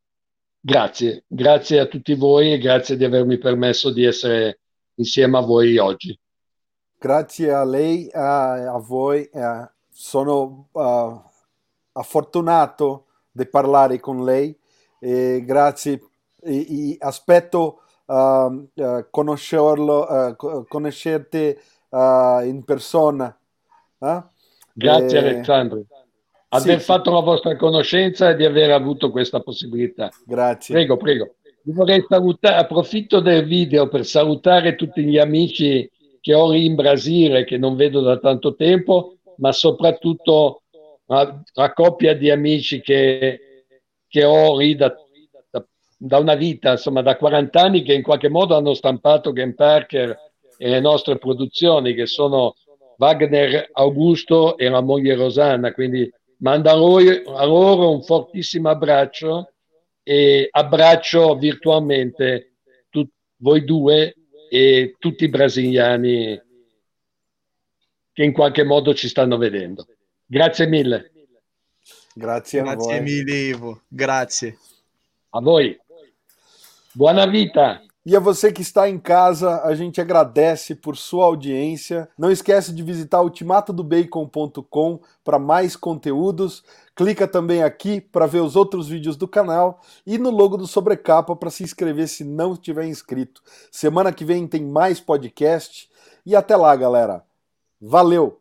Grazie, 0.59 1.23
grazie 1.27 1.79
a 1.79 1.87
tutti 1.87 2.13
voi 2.13 2.53
e 2.53 2.59
grazie 2.59 2.95
di 2.95 3.03
avermi 3.03 3.39
permesso 3.39 3.91
di 3.91 4.05
essere 4.05 4.59
insieme 4.95 5.39
a 5.39 5.41
voi 5.41 5.77
oggi. 5.79 6.15
Grazie 6.99 7.51
a 7.51 7.63
lei, 7.63 8.07
a, 8.11 8.73
a 8.73 8.77
voi. 8.77 9.27
Uh, 9.33 9.67
sono 10.01 10.67
uh, 10.71 11.21
fortunato 12.01 13.05
di 13.29 13.45
parlare 13.45 13.99
con 13.99 14.25
lei. 14.25 14.57
E 14.99 15.43
grazie. 15.45 16.01
E, 16.41 16.65
e 16.91 16.95
aspetto 16.99 17.81
uh, 18.05 18.67
conoscerlo, 19.11 20.35
conoscerti 20.67 21.55
in 21.91 22.63
persona. 22.65 23.37
Grazie 24.73 25.19
e... 25.19 25.29
Alessandro. 25.29 25.83
Aver 26.53 26.79
sì, 26.79 26.83
fatto 26.83 27.11
sì. 27.11 27.15
la 27.15 27.21
vostra 27.21 27.55
conoscenza 27.55 28.29
e 28.31 28.35
di 28.35 28.43
aver 28.43 28.71
avuto 28.71 29.11
questa 29.11 29.39
possibilità. 29.39 30.09
Grazie. 30.25 30.73
Prego, 30.73 30.97
prego. 30.97 31.35
Io 31.65 31.73
vorrei 31.73 32.03
salutare, 32.09 32.55
approfitto 32.55 33.19
del 33.19 33.45
video 33.45 33.87
per 33.87 34.05
salutare 34.05 34.75
tutti 34.75 35.03
gli 35.03 35.19
amici 35.19 35.89
che 36.19 36.33
ho 36.33 36.53
in 36.53 36.75
Brasile, 36.75 37.45
che 37.45 37.57
non 37.57 37.75
vedo 37.75 38.01
da 38.01 38.17
tanto 38.17 38.55
tempo, 38.55 39.17
ma 39.41 39.51
soprattutto 39.51 40.61
la, 41.07 41.43
la 41.53 41.73
coppia 41.73 42.15
di 42.15 42.29
amici 42.29 42.79
che, 42.79 43.65
che 44.07 44.23
ho 44.23 44.57
lì 44.57 44.75
da, 44.75 44.95
da, 45.49 45.65
da, 45.97 46.17
una 46.19 46.35
vita, 46.35 46.71
insomma 46.71 47.01
da 47.01 47.17
40 47.17 47.59
anni, 47.59 47.83
che 47.83 47.93
in 47.93 48.03
qualche 48.03 48.29
modo 48.29 48.55
hanno 48.55 48.73
stampato 48.73 49.33
Game 49.33 49.53
Parker 49.53 50.17
e 50.57 50.69
le 50.69 50.79
nostre 50.79 51.17
produzioni, 51.17 51.93
che 51.93 52.05
sono 52.05 52.55
Wagner 52.97 53.69
Augusto 53.73 54.57
e 54.57 54.69
la 54.69 54.81
moglie 54.81 55.15
Rosanna. 55.15 55.73
Quindi 55.73 56.09
mando 56.37 56.69
a 56.69 57.45
loro, 57.45 57.91
un 57.91 58.03
fortissimo 58.03 58.69
abbraccio 58.69 59.53
e 60.03 60.47
abbraccio 60.51 61.35
virtualmente 61.35 62.57
tu, 62.89 63.07
voi 63.37 63.63
due 63.65 64.15
e 64.49 64.95
tutti 64.99 65.23
i 65.23 65.29
brasiliani 65.29 66.39
che 68.13 68.23
in 68.23 68.33
qualche 68.33 68.63
modo 68.63 68.93
ci 68.93 69.07
stanno 69.07 69.37
vedendo. 69.37 69.87
Grazie 70.25 70.67
mille. 70.67 71.11
Grazie, 72.13 72.61
Grazie 72.61 72.99
mille, 72.99 73.33
Ivo. 73.33 73.81
Grazie. 73.87 74.57
A 75.29 75.39
voi. 75.39 75.79
Buona 76.93 77.25
vita. 77.25 77.81
E 78.03 78.15
a 78.15 78.19
você 78.19 78.51
que 78.51 78.63
está 78.63 78.89
em 78.89 78.97
casa, 78.97 79.61
a 79.61 79.75
gente 79.75 80.01
agradece 80.01 80.73
por 80.73 80.97
sua 80.97 81.25
audiência. 81.25 82.09
Não 82.17 82.31
esquece 82.31 82.73
de 82.73 82.81
visitar 82.81 83.21
ultimatodobacon.com 83.21 84.99
para 85.23 85.37
mais 85.37 85.75
conteúdos. 85.75 86.63
Clica 86.95 87.27
também 87.27 87.61
aqui 87.61 88.01
para 88.01 88.25
ver 88.25 88.41
os 88.41 88.55
outros 88.55 88.87
vídeos 88.89 89.15
do 89.15 89.27
canal 89.27 89.79
e 90.05 90.17
no 90.17 90.31
logo 90.31 90.57
do 90.57 90.65
Sobrecapa 90.65 91.35
para 91.35 91.51
se 91.51 91.63
inscrever 91.63 92.07
se 92.07 92.23
não 92.23 92.53
estiver 92.53 92.85
inscrito. 92.85 93.41
Semana 93.71 94.11
que 94.11 94.25
vem 94.25 94.47
tem 94.47 94.65
mais 94.65 94.99
podcast 94.99 95.87
e 96.25 96.35
até 96.35 96.55
lá, 96.55 96.75
galera. 96.75 97.23
Valeu! 97.81 98.40